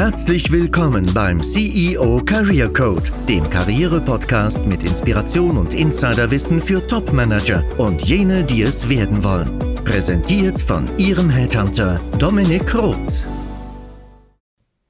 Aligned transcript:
Herzlich 0.00 0.50
willkommen 0.50 1.12
beim 1.12 1.42
CEO 1.42 2.22
Career 2.24 2.72
Code, 2.72 3.02
dem 3.28 3.50
Karriere-Podcast 3.50 4.64
mit 4.64 4.82
Inspiration 4.82 5.58
und 5.58 5.74
Insiderwissen 5.74 6.62
für 6.62 6.86
Top-Manager 6.86 7.62
und 7.76 8.00
jene, 8.08 8.42
die 8.42 8.62
es 8.62 8.88
werden 8.88 9.22
wollen. 9.22 9.58
Präsentiert 9.84 10.58
von 10.58 10.88
Ihrem 10.96 11.28
Headhunter 11.28 12.00
Dominik 12.18 12.74
Roth. 12.74 13.26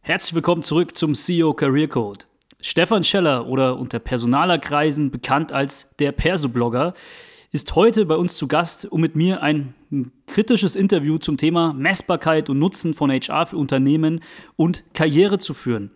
Herzlich 0.00 0.36
willkommen 0.36 0.62
zurück 0.62 0.96
zum 0.96 1.16
CEO 1.16 1.54
Career 1.54 1.88
Code. 1.88 2.26
Stefan 2.60 3.02
Scheller 3.02 3.48
oder 3.48 3.80
unter 3.80 3.98
Personalerkreisen 3.98 5.10
bekannt 5.10 5.50
als 5.50 5.90
der 5.98 6.12
Perso-Blogger 6.12 6.94
ist 7.52 7.74
heute 7.74 8.06
bei 8.06 8.16
uns 8.16 8.36
zu 8.36 8.46
Gast, 8.46 8.86
um 8.90 9.00
mit 9.00 9.16
mir 9.16 9.42
ein 9.42 9.74
kritisches 10.26 10.76
Interview 10.76 11.18
zum 11.18 11.36
Thema 11.36 11.72
Messbarkeit 11.72 12.48
und 12.48 12.60
Nutzen 12.60 12.94
von 12.94 13.10
HR 13.10 13.46
für 13.46 13.56
Unternehmen 13.56 14.20
und 14.56 14.84
Karriere 14.94 15.38
zu 15.38 15.52
führen. 15.52 15.90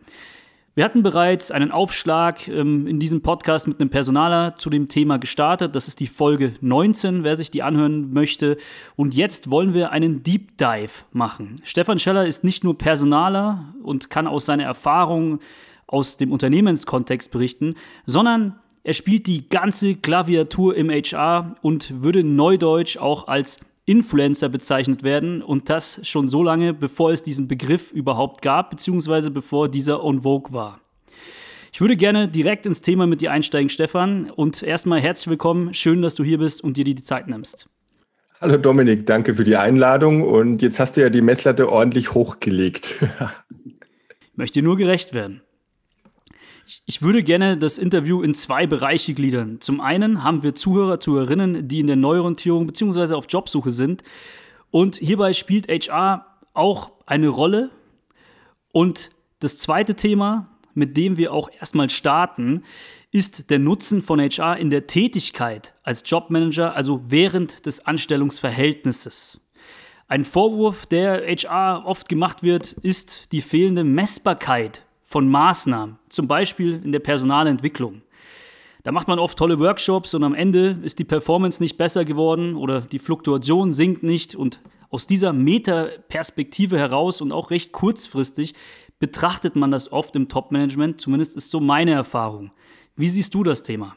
Wir 0.75 0.85
hatten 0.85 1.05
bereits 1.05 1.53
einen 1.53 1.71
Aufschlag 1.71 2.49
ähm, 2.49 2.89
in 2.89 2.99
diesem 2.99 3.23
Podcast 3.23 3.69
mit 3.69 3.81
einem 3.81 3.91
Personaler 3.91 4.57
zu 4.57 4.69
dem 4.71 4.89
Thema 4.89 5.19
gestartet. 5.19 5.77
Das 5.77 5.87
ist 5.87 6.01
die 6.01 6.09
Folge 6.09 6.55
19, 6.61 7.23
wer 7.23 7.37
sich 7.37 7.53
die 7.53 7.63
anhören 7.63 8.13
möchte. 8.13 8.57
Und 8.97 9.15
jetzt 9.15 9.49
wollen 9.49 9.73
wir 9.73 9.93
einen 9.93 10.25
Deep 10.25 10.59
Dive 10.59 11.05
machen. 11.13 11.61
Stefan 11.63 12.01
Scheller 12.01 12.27
ist 12.27 12.43
nicht 12.43 12.65
nur 12.65 12.77
Personaler 12.77 13.73
und 13.85 14.11
kann 14.11 14.27
aus 14.27 14.47
seiner 14.47 14.65
Erfahrung 14.65 15.39
aus 15.87 16.17
dem 16.17 16.33
Unternehmenskontext 16.33 17.31
berichten, 17.31 17.75
sondern 18.05 18.59
er 18.87 18.93
spielt 18.93 19.27
die 19.27 19.49
ganze 19.49 19.95
Klaviatur 19.95 20.77
im 20.77 20.91
HR 20.91 21.55
und 21.63 22.03
würde 22.03 22.23
neudeutsch 22.23 22.99
auch 22.99 23.27
als 23.29 23.59
Influencer 23.87 24.51
bezeichnet 24.51 25.03
werden 25.03 25.43
und 25.43 25.71
das 25.71 26.01
schon 26.07 26.29
so 26.29 26.43
lange, 26.43 26.75
bevor 26.75 27.11
es 27.11 27.23
diesen 27.23 27.49
Begriff 27.49 27.93
überhaupt 27.93 28.43
gab, 28.43 28.71
beziehungsweise 28.71 29.31
bevor 29.31 29.71
dieser 29.71 30.05
on 30.05 30.23
vogue 30.23 30.53
war. 30.53 30.81
Ich 31.73 31.81
würde 31.81 31.97
gerne 31.97 32.29
direkt 32.29 32.67
ins 32.67 32.83
Thema 32.83 33.07
mit 33.07 33.23
dir 33.23 33.33
einsteigen, 33.33 33.71
Stefan. 33.71 34.31
Und 34.31 34.63
erstmal 34.63 35.01
herzlich 35.01 35.29
willkommen. 35.29 35.73
Schön, 35.75 36.03
dass 36.03 36.15
du 36.15 36.23
hier 36.23 36.39
bist 36.39 36.63
und 36.63 36.77
dir 36.77 36.85
die 36.85 36.95
Zeit 36.95 37.27
nimmst. 37.27 37.69
Hallo 38.41 38.59
Dominik, 38.59 39.07
danke 39.07 39.35
für 39.35 39.45
die 39.45 39.57
Einladung. 39.57 40.23
Und 40.23 40.61
jetzt 40.61 40.79
hast 40.79 40.97
du 40.97 41.01
ja 41.01 41.09
die 41.09 41.23
Messlatte 41.23 41.71
ordentlich 41.71 42.13
hochgelegt. 42.13 42.95
ich 43.01 44.29
möchte 44.37 44.61
nur 44.61 44.77
gerecht 44.77 45.15
werden. 45.15 45.41
Ich 46.87 47.03
würde 47.03 47.23
gerne 47.23 47.59
das 47.59 47.79
Interview 47.79 48.23
in 48.23 48.35
zwei 48.35 48.67
Bereiche 48.67 49.15
gliedern. 49.15 49.61
Zum 49.61 49.81
einen 49.81 50.23
haben 50.23 50.43
wir 50.43 50.55
Zuhörer, 50.55 51.01
Zuhörerinnen, 51.01 51.69
die 51.69 51.81
in 51.81 51.87
der 51.87 51.97
Neuorientierung 51.97 52.67
bzw. 52.67 53.15
auf 53.15 53.27
Jobsuche 53.29 53.71
sind. 53.71 54.03
Und 54.71 54.97
hierbei 54.97 55.33
spielt 55.33 55.69
HR 55.69 56.27
auch 56.55 56.93
eine 57.07 57.29
Rolle. 57.29 57.71
Und 58.73 59.11
das 59.41 59.59
zweite 59.59 59.95
Thema, 59.95 60.49
mit 60.75 60.97
dem 60.97 61.17
wir 61.17 61.33
auch 61.33 61.51
erstmal 61.61 61.91
starten, 61.91 62.63
ist 63.13 63.51
der 63.51 63.59
Nutzen 63.59 64.03
von 64.03 64.21
HR 64.21 64.57
in 64.57 64.71
der 64.71 64.87
Tätigkeit 64.87 65.75
als 65.83 66.03
Jobmanager, 66.05 66.75
also 66.75 67.03
während 67.09 67.67
des 67.67 67.87
Anstellungsverhältnisses. 67.87 69.41
Ein 70.09 70.25
Vorwurf, 70.25 70.87
der 70.87 71.23
HR 71.27 71.87
oft 71.87 72.09
gemacht 72.09 72.43
wird, 72.43 72.73
ist 72.73 73.33
die 73.33 73.43
fehlende 73.43 73.85
Messbarkeit 73.85 74.84
von 75.05 75.29
Maßnahmen, 75.29 75.99
zum 76.09 76.29
Beispiel 76.29 76.81
in 76.85 76.93
der 76.93 77.01
Personalentwicklung. 77.01 78.03
Da 78.83 78.93
macht 78.93 79.09
man 79.09 79.19
oft 79.19 79.39
tolle 79.39 79.59
Workshops 79.59 80.13
und 80.15 80.25
am 80.25 80.35
Ende 80.35 80.79
ist 80.83 80.99
die 80.99 81.05
Performance 81.05 81.63
nicht 81.63 81.79
besser 81.79 82.05
geworden 82.05 82.55
oder 82.55 82.83
die 82.83 82.99
Fluktuation 82.99 83.73
sinkt 83.73 84.03
nicht 84.03 84.35
und 84.35 84.61
aus 84.91 85.07
dieser 85.07 85.33
Metaperspektive 85.33 86.79
heraus 86.79 87.21
und 87.21 87.33
auch 87.33 87.51
recht 87.51 87.73
kurzfristig 87.73 88.55
betrachtet 88.99 89.57
man 89.57 89.71
das 89.71 89.91
oft 89.91 90.15
im 90.17 90.29
Top-Management, 90.29 91.01
zumindest 91.01 91.37
ist 91.37 91.51
so 91.51 91.61
meine 91.61 91.93
Erfahrung. 91.93 92.53
Wie 92.95 93.09
siehst 93.09 93.35
du 93.35 93.43
das 93.43 93.63
Thema? 93.63 93.97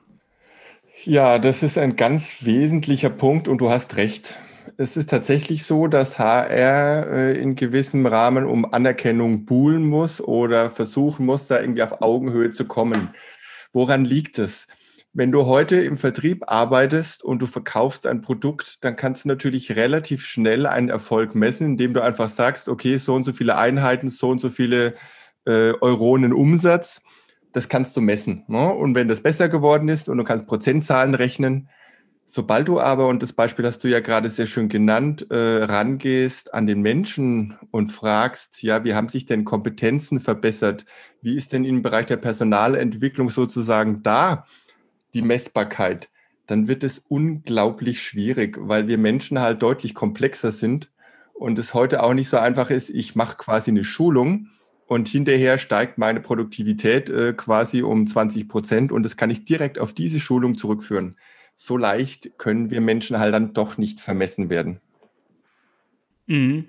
Ja, 1.04 1.38
das 1.38 1.64
ist 1.64 1.78
ein 1.78 1.96
ganz 1.96 2.38
wesentlicher 2.42 3.10
Punkt 3.10 3.48
und 3.48 3.60
du 3.60 3.70
hast 3.70 3.96
recht 3.98 4.36
es 4.78 4.96
ist 4.96 5.10
tatsächlich 5.10 5.66
so, 5.66 5.88
dass 5.88 6.20
HR 6.20 7.08
äh, 7.08 7.42
in 7.42 7.56
gewissem 7.56 8.06
Rahmen 8.06 8.46
um 8.46 8.72
Anerkennung 8.72 9.46
buhlen 9.46 9.84
muss 9.84 10.22
oder 10.22 10.70
versuchen 10.70 11.26
muss, 11.26 11.48
da 11.48 11.60
irgendwie 11.60 11.82
auf 11.82 12.02
Augenhöhe 12.02 12.52
zu 12.52 12.66
kommen. 12.66 13.10
Woran 13.74 14.06
liegt 14.06 14.38
es? 14.38 14.68
Wenn 15.14 15.32
du 15.32 15.48
heute 15.48 15.78
im 15.78 15.98
Vertrieb 15.98 16.44
arbeitest 16.46 17.24
und 17.24 17.42
du 17.42 17.48
verkaufst 17.48 18.06
ein 18.06 18.22
Produkt, 18.22 18.84
dann 18.84 18.96
kannst 18.96 19.26
du 19.26 19.30
natürlich 19.30 19.76
relativ 19.76 20.24
schnell 20.24 20.68
einen 20.68 20.90
Erfolg 20.90 21.34
messen, 21.34 21.66
indem 21.66 21.96
du 21.96 22.04
einfach 22.04 22.30
sagst, 22.30 22.70
okay, 22.70 22.98
so 22.98 23.16
und 23.16 23.24
so 23.24 23.34
viele 23.34 23.58
Einheiten, 23.58 24.12
so 24.12 24.30
und 24.30 24.40
so 24.40 24.52
viele 24.52 24.94
äh, 25.46 25.74
Euronen 25.82 26.34
Umsatz, 26.34 27.02
das 27.52 27.68
kannst 27.68 27.98
du 27.98 28.02
messen. 28.02 28.44
Ne? 28.48 28.72
Und 28.72 28.94
wenn 28.94 29.08
das 29.08 29.24
besser 29.24 29.50
geworden 29.50 29.90
ist 29.90 30.08
und 30.08 30.20
du 30.20 30.24
kannst 30.24 30.46
Prozentzahlen 30.46 31.16
rechnen, 31.16 31.68
Sobald 32.30 32.68
du 32.68 32.82
aber, 32.82 33.08
und 33.08 33.24
das 33.24 33.32
Beispiel 33.32 33.66
hast 33.66 33.86
du 33.86 33.88
ja 33.88 34.02
gerade 34.02 34.30
sehr 34.30 34.48
schön 34.48 34.68
genannt, 34.68 35.28
äh, 35.32 35.64
rangehst 35.64 36.54
an 36.54 36.66
den 36.66 36.82
Menschen 36.82 37.58
und 37.72 37.94
fragst, 37.94 38.62
ja, 38.62 38.84
wie 38.84 38.94
haben 38.94 39.08
sich 39.08 39.26
denn 39.26 39.46
Kompetenzen 39.46 40.20
verbessert? 40.20 40.84
Wie 41.22 41.38
ist 41.38 41.54
denn 41.54 41.64
im 41.64 41.84
Bereich 41.84 42.06
der 42.08 42.18
Personalentwicklung 42.18 43.30
sozusagen 43.30 44.04
da 44.04 44.46
die 45.14 45.22
Messbarkeit? 45.22 46.10
Dann 46.48 46.68
wird 46.68 46.84
es 46.84 47.00
unglaublich 47.00 48.04
schwierig, 48.04 48.58
weil 48.60 48.90
wir 48.90 48.98
Menschen 48.98 49.40
halt 49.40 49.62
deutlich 49.62 49.94
komplexer 49.94 50.52
sind 50.52 50.92
und 51.34 51.58
es 51.58 51.74
heute 51.74 52.04
auch 52.04 52.14
nicht 52.14 52.28
so 52.30 52.38
einfach 52.38 52.70
ist, 52.70 52.90
ich 52.90 53.16
mache 53.16 53.38
quasi 53.38 53.72
eine 53.72 53.86
Schulung 53.86 54.50
und 54.86 55.08
hinterher 55.08 55.58
steigt 55.58 55.98
meine 55.98 56.20
Produktivität 56.20 57.10
äh, 57.10 57.32
quasi 57.32 57.84
um 57.84 58.06
20 58.06 58.50
Prozent 58.50 58.92
und 58.92 59.04
das 59.04 59.16
kann 59.16 59.30
ich 59.30 59.46
direkt 59.46 59.80
auf 59.80 59.94
diese 59.94 60.20
Schulung 60.20 60.58
zurückführen 60.58 61.16
so 61.58 61.76
leicht 61.76 62.38
können 62.38 62.72
wir 62.72 62.80
Menschen 62.80 63.18
halt 63.20 63.34
dann 63.34 63.54
doch 63.54 63.78
nicht 63.78 64.00
vermessen 64.00 64.50
werden. 64.50 64.80
Mhm. 66.28 66.66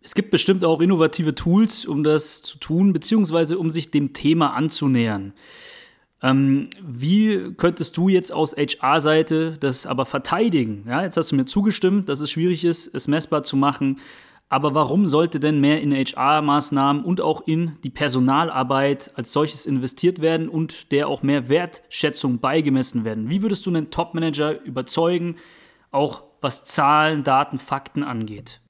Es 0.00 0.14
gibt 0.14 0.30
bestimmt 0.30 0.64
auch 0.64 0.80
innovative 0.80 1.34
Tools, 1.34 1.84
um 1.84 2.02
das 2.02 2.40
zu 2.40 2.56
tun, 2.58 2.94
beziehungsweise 2.94 3.58
um 3.58 3.68
sich 3.68 3.90
dem 3.90 4.14
Thema 4.14 4.54
anzunähern. 4.54 5.34
Ähm, 6.22 6.70
wie 6.80 7.52
könntest 7.56 7.96
du 7.96 8.08
jetzt 8.08 8.32
aus 8.32 8.56
HR-Seite 8.56 9.56
das 9.60 9.86
aber 9.86 10.06
verteidigen? 10.06 10.84
Ja, 10.88 11.02
jetzt 11.02 11.16
hast 11.16 11.32
du 11.32 11.36
mir 11.36 11.44
zugestimmt, 11.44 12.08
dass 12.08 12.20
es 12.20 12.30
schwierig 12.30 12.64
ist, 12.64 12.92
es 12.94 13.08
messbar 13.08 13.42
zu 13.42 13.56
machen. 13.56 13.98
Aber 14.50 14.74
warum 14.74 15.04
sollte 15.04 15.40
denn 15.40 15.60
mehr 15.60 15.82
in 15.82 15.92
HR-Maßnahmen 15.92 17.04
und 17.04 17.20
auch 17.20 17.46
in 17.46 17.76
die 17.84 17.90
Personalarbeit 17.90 19.10
als 19.14 19.32
solches 19.32 19.66
investiert 19.66 20.22
werden 20.22 20.48
und 20.48 20.90
der 20.90 21.08
auch 21.08 21.22
mehr 21.22 21.50
Wertschätzung 21.50 22.40
beigemessen 22.40 23.04
werden? 23.04 23.28
Wie 23.28 23.42
würdest 23.42 23.66
du 23.66 23.70
einen 23.70 23.90
Top-Manager 23.90 24.62
überzeugen, 24.62 25.36
auch 25.90 26.22
was 26.40 26.64
Zahlen, 26.64 27.24
Daten, 27.24 27.58
Fakten 27.58 28.02
angeht? 28.02 28.62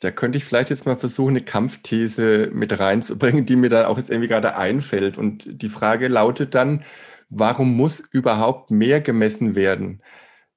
Da 0.00 0.12
könnte 0.12 0.38
ich 0.38 0.44
vielleicht 0.44 0.70
jetzt 0.70 0.86
mal 0.86 0.96
versuchen, 0.96 1.30
eine 1.30 1.44
Kampfthese 1.44 2.50
mit 2.52 2.78
reinzubringen, 2.78 3.46
die 3.46 3.56
mir 3.56 3.68
dann 3.68 3.86
auch 3.86 3.98
jetzt 3.98 4.10
irgendwie 4.10 4.28
gerade 4.28 4.56
einfällt. 4.56 5.18
Und 5.18 5.62
die 5.62 5.68
Frage 5.68 6.06
lautet 6.06 6.54
dann, 6.54 6.84
warum 7.30 7.74
muss 7.74 8.00
überhaupt 8.00 8.70
mehr 8.70 9.00
gemessen 9.00 9.54
werden? 9.56 10.02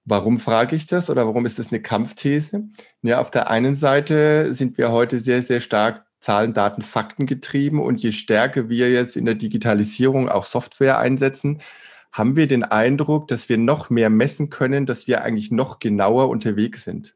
Warum 0.05 0.37
frage 0.39 0.75
ich 0.75 0.85
das 0.85 1.09
oder 1.09 1.25
warum 1.25 1.45
ist 1.45 1.59
das 1.59 1.71
eine 1.71 1.81
Kampfthese? 1.81 2.65
Ja, 3.01 3.19
auf 3.19 3.31
der 3.31 3.49
einen 3.49 3.75
Seite 3.75 4.53
sind 4.53 4.77
wir 4.77 4.91
heute 4.91 5.19
sehr, 5.19 5.41
sehr 5.41 5.61
stark 5.61 6.05
Zahlen, 6.19 6.53
Daten, 6.53 6.81
Fakten 6.81 7.25
getrieben 7.25 7.81
und 7.81 8.01
je 8.01 8.11
stärker 8.11 8.69
wir 8.69 8.91
jetzt 8.91 9.15
in 9.15 9.25
der 9.25 9.35
Digitalisierung 9.35 10.29
auch 10.29 10.45
Software 10.45 10.99
einsetzen, 10.99 11.59
haben 12.11 12.35
wir 12.35 12.47
den 12.47 12.63
Eindruck, 12.63 13.27
dass 13.27 13.49
wir 13.49 13.57
noch 13.57 13.89
mehr 13.89 14.09
messen 14.09 14.49
können, 14.49 14.85
dass 14.85 15.07
wir 15.07 15.23
eigentlich 15.23 15.51
noch 15.51 15.79
genauer 15.79 16.29
unterwegs 16.29 16.83
sind. 16.83 17.13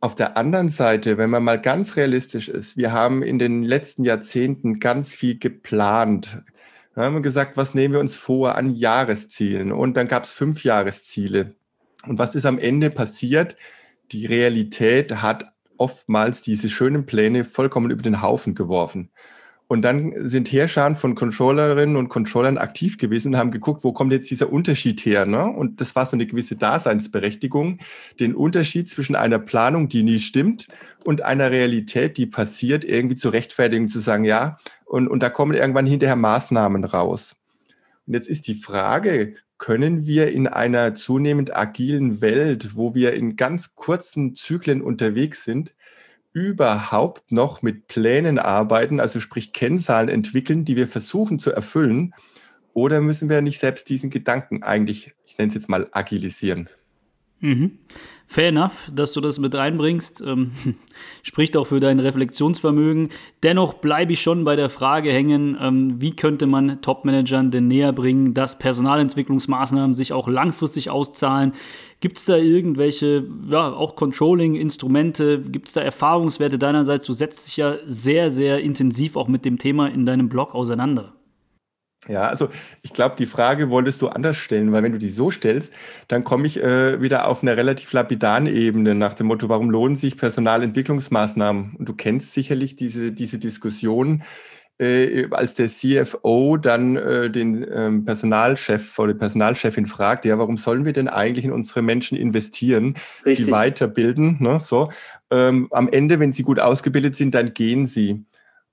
Auf 0.00 0.14
der 0.14 0.36
anderen 0.36 0.68
Seite, 0.68 1.18
wenn 1.18 1.30
man 1.30 1.44
mal 1.44 1.60
ganz 1.60 1.96
realistisch 1.96 2.48
ist, 2.48 2.76
wir 2.76 2.92
haben 2.92 3.22
in 3.22 3.38
den 3.38 3.62
letzten 3.62 4.04
Jahrzehnten 4.04 4.80
ganz 4.80 5.12
viel 5.12 5.38
geplant. 5.38 6.42
Wir 6.94 7.04
haben 7.04 7.22
gesagt, 7.22 7.56
was 7.56 7.74
nehmen 7.74 7.94
wir 7.94 8.00
uns 8.00 8.16
vor 8.16 8.54
an 8.56 8.70
Jahreszielen? 8.70 9.72
Und 9.72 9.96
dann 9.96 10.08
gab 10.08 10.24
es 10.24 10.30
fünf 10.30 10.64
Jahresziele. 10.64 11.54
Und 12.06 12.18
was 12.18 12.34
ist 12.34 12.46
am 12.46 12.58
Ende 12.58 12.90
passiert? 12.90 13.56
Die 14.10 14.26
Realität 14.26 15.22
hat 15.22 15.52
oftmals 15.78 16.42
diese 16.42 16.68
schönen 16.68 17.06
Pläne 17.06 17.44
vollkommen 17.44 17.90
über 17.90 18.02
den 18.02 18.22
Haufen 18.22 18.54
geworfen. 18.54 19.10
Und 19.72 19.80
dann 19.82 20.12
sind 20.18 20.52
Herrscher 20.52 20.94
von 20.96 21.14
Controllerinnen 21.14 21.96
und 21.96 22.10
Controllern 22.10 22.58
aktiv 22.58 22.98
gewesen 22.98 23.28
und 23.28 23.38
haben 23.38 23.50
geguckt, 23.50 23.84
wo 23.84 23.94
kommt 23.94 24.12
jetzt 24.12 24.30
dieser 24.30 24.52
Unterschied 24.52 25.00
her? 25.06 25.24
Ne? 25.24 25.46
Und 25.46 25.80
das 25.80 25.96
war 25.96 26.04
so 26.04 26.14
eine 26.14 26.26
gewisse 26.26 26.56
Daseinsberechtigung, 26.56 27.78
den 28.20 28.34
Unterschied 28.34 28.90
zwischen 28.90 29.16
einer 29.16 29.38
Planung, 29.38 29.88
die 29.88 30.02
nie 30.02 30.18
stimmt, 30.18 30.68
und 31.04 31.22
einer 31.22 31.50
Realität, 31.50 32.18
die 32.18 32.26
passiert, 32.26 32.84
irgendwie 32.84 33.16
zu 33.16 33.30
rechtfertigen, 33.30 33.88
zu 33.88 34.00
sagen, 34.00 34.24
ja, 34.24 34.58
und, 34.84 35.08
und 35.08 35.22
da 35.22 35.30
kommen 35.30 35.54
irgendwann 35.54 35.86
hinterher 35.86 36.16
Maßnahmen 36.16 36.84
raus. 36.84 37.34
Und 38.06 38.12
jetzt 38.12 38.28
ist 38.28 38.46
die 38.48 38.56
Frage, 38.56 39.36
können 39.62 40.08
wir 40.08 40.32
in 40.32 40.48
einer 40.48 40.96
zunehmend 40.96 41.54
agilen 41.54 42.20
Welt, 42.20 42.74
wo 42.74 42.96
wir 42.96 43.12
in 43.12 43.36
ganz 43.36 43.76
kurzen 43.76 44.34
Zyklen 44.34 44.82
unterwegs 44.82 45.44
sind, 45.44 45.72
überhaupt 46.32 47.30
noch 47.30 47.62
mit 47.62 47.86
Plänen 47.86 48.40
arbeiten, 48.40 48.98
also 48.98 49.20
sprich 49.20 49.52
Kennzahlen 49.52 50.08
entwickeln, 50.08 50.64
die 50.64 50.74
wir 50.74 50.88
versuchen 50.88 51.38
zu 51.38 51.52
erfüllen? 51.52 52.12
Oder 52.74 53.00
müssen 53.00 53.28
wir 53.28 53.40
nicht 53.40 53.60
selbst 53.60 53.88
diesen 53.88 54.10
Gedanken 54.10 54.64
eigentlich, 54.64 55.14
ich 55.24 55.38
nenne 55.38 55.50
es 55.50 55.54
jetzt 55.54 55.68
mal, 55.68 55.86
agilisieren? 55.92 56.68
Mhm. 57.38 57.78
Fair 58.32 58.48
enough, 58.48 58.90
dass 58.90 59.12
du 59.12 59.20
das 59.20 59.38
mit 59.38 59.54
reinbringst. 59.54 60.22
Ähm, 60.26 60.52
spricht 61.22 61.54
auch 61.54 61.66
für 61.66 61.80
dein 61.80 62.00
Reflexionsvermögen. 62.00 63.10
Dennoch 63.42 63.74
bleibe 63.74 64.14
ich 64.14 64.22
schon 64.22 64.44
bei 64.44 64.56
der 64.56 64.70
Frage 64.70 65.12
hängen, 65.12 65.58
ähm, 65.60 66.00
wie 66.00 66.16
könnte 66.16 66.46
man 66.46 66.80
Top-Managern 66.80 67.50
denn 67.50 67.68
näher 67.68 67.92
bringen, 67.92 68.32
dass 68.32 68.58
Personalentwicklungsmaßnahmen 68.58 69.92
sich 69.94 70.14
auch 70.14 70.28
langfristig 70.28 70.88
auszahlen? 70.88 71.52
Gibt 72.00 72.16
es 72.16 72.24
da 72.24 72.38
irgendwelche, 72.38 73.26
ja, 73.50 73.70
auch 73.70 73.96
Controlling-Instrumente? 73.96 75.42
Gibt 75.42 75.68
es 75.68 75.74
da 75.74 75.82
Erfahrungswerte 75.82 76.58
deinerseits? 76.58 77.04
Du 77.04 77.12
setzt 77.12 77.48
dich 77.48 77.58
ja 77.58 77.76
sehr, 77.84 78.30
sehr 78.30 78.60
intensiv 78.60 79.16
auch 79.16 79.28
mit 79.28 79.44
dem 79.44 79.58
Thema 79.58 79.88
in 79.88 80.06
deinem 80.06 80.30
Blog 80.30 80.54
auseinander. 80.54 81.12
Ja, 82.08 82.22
also 82.22 82.48
ich 82.82 82.92
glaube, 82.92 83.14
die 83.16 83.26
Frage 83.26 83.70
wolltest 83.70 84.02
du 84.02 84.08
anders 84.08 84.36
stellen, 84.36 84.72
weil 84.72 84.82
wenn 84.82 84.90
du 84.90 84.98
die 84.98 85.08
so 85.08 85.30
stellst, 85.30 85.72
dann 86.08 86.24
komme 86.24 86.48
ich 86.48 86.60
äh, 86.60 87.00
wieder 87.00 87.28
auf 87.28 87.42
eine 87.42 87.56
relativ 87.56 87.92
lapidaren 87.92 88.46
Ebene 88.46 88.96
nach 88.96 89.14
dem 89.14 89.28
Motto, 89.28 89.48
warum 89.48 89.70
lohnen 89.70 89.94
sich 89.94 90.16
Personalentwicklungsmaßnahmen? 90.16 91.76
Und 91.78 91.88
du 91.88 91.94
kennst 91.94 92.32
sicherlich 92.32 92.74
diese, 92.74 93.12
diese 93.12 93.38
Diskussion, 93.38 94.24
äh, 94.78 95.28
als 95.30 95.54
der 95.54 95.68
CFO 95.68 96.56
dann 96.56 96.96
äh, 96.96 97.30
den 97.30 97.64
ähm, 97.72 98.04
Personalchef 98.04 98.98
oder 98.98 99.12
die 99.12 99.18
Personalchefin 99.20 99.86
fragt, 99.86 100.24
ja, 100.24 100.38
warum 100.38 100.56
sollen 100.56 100.84
wir 100.84 100.92
denn 100.92 101.06
eigentlich 101.06 101.44
in 101.44 101.52
unsere 101.52 101.82
Menschen 101.82 102.18
investieren, 102.18 102.96
Richtig. 103.24 103.46
sie 103.46 103.52
weiterbilden? 103.52 104.38
Ne, 104.40 104.58
so. 104.58 104.90
Ähm, 105.30 105.68
am 105.70 105.88
Ende, 105.88 106.18
wenn 106.18 106.32
sie 106.32 106.42
gut 106.42 106.58
ausgebildet 106.58 107.14
sind, 107.14 107.34
dann 107.34 107.54
gehen 107.54 107.86
sie. 107.86 108.24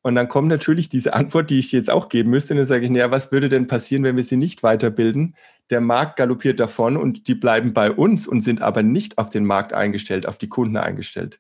Und 0.10 0.16
dann 0.16 0.28
kommt 0.28 0.48
natürlich 0.48 0.90
diese 0.90 1.14
Antwort, 1.14 1.52
die 1.52 1.60
ich 1.60 1.72
jetzt 1.72 1.92
auch 1.92 2.10
geben 2.10 2.32
müsste. 2.32 2.56
Und 2.56 2.58
dann 2.58 2.66
sage 2.66 2.86
ich, 2.86 2.90
naja, 2.90 3.12
was 3.12 3.32
würde 3.32 3.48
denn 3.48 3.68
passieren, 3.68 4.04
wenn 4.04 4.18
wir 4.18 4.24
sie 4.24 4.38
nicht 4.38 4.64
weiterbilden? 4.64 5.36
Der 5.70 5.82
Markt 5.82 6.16
galoppiert 6.16 6.60
davon 6.60 6.98
und 6.98 7.28
die 7.28 7.36
bleiben 7.36 7.74
bei 7.74 7.92
uns 7.92 8.28
und 8.28 8.42
sind 8.42 8.64
aber 8.64 8.82
nicht 8.82 9.20
auf 9.20 9.30
den 9.30 9.46
Markt 9.46 9.72
eingestellt, 9.72 10.26
auf 10.26 10.40
die 10.40 10.50
Kunden 10.50 10.78
eingestellt. 10.78 11.40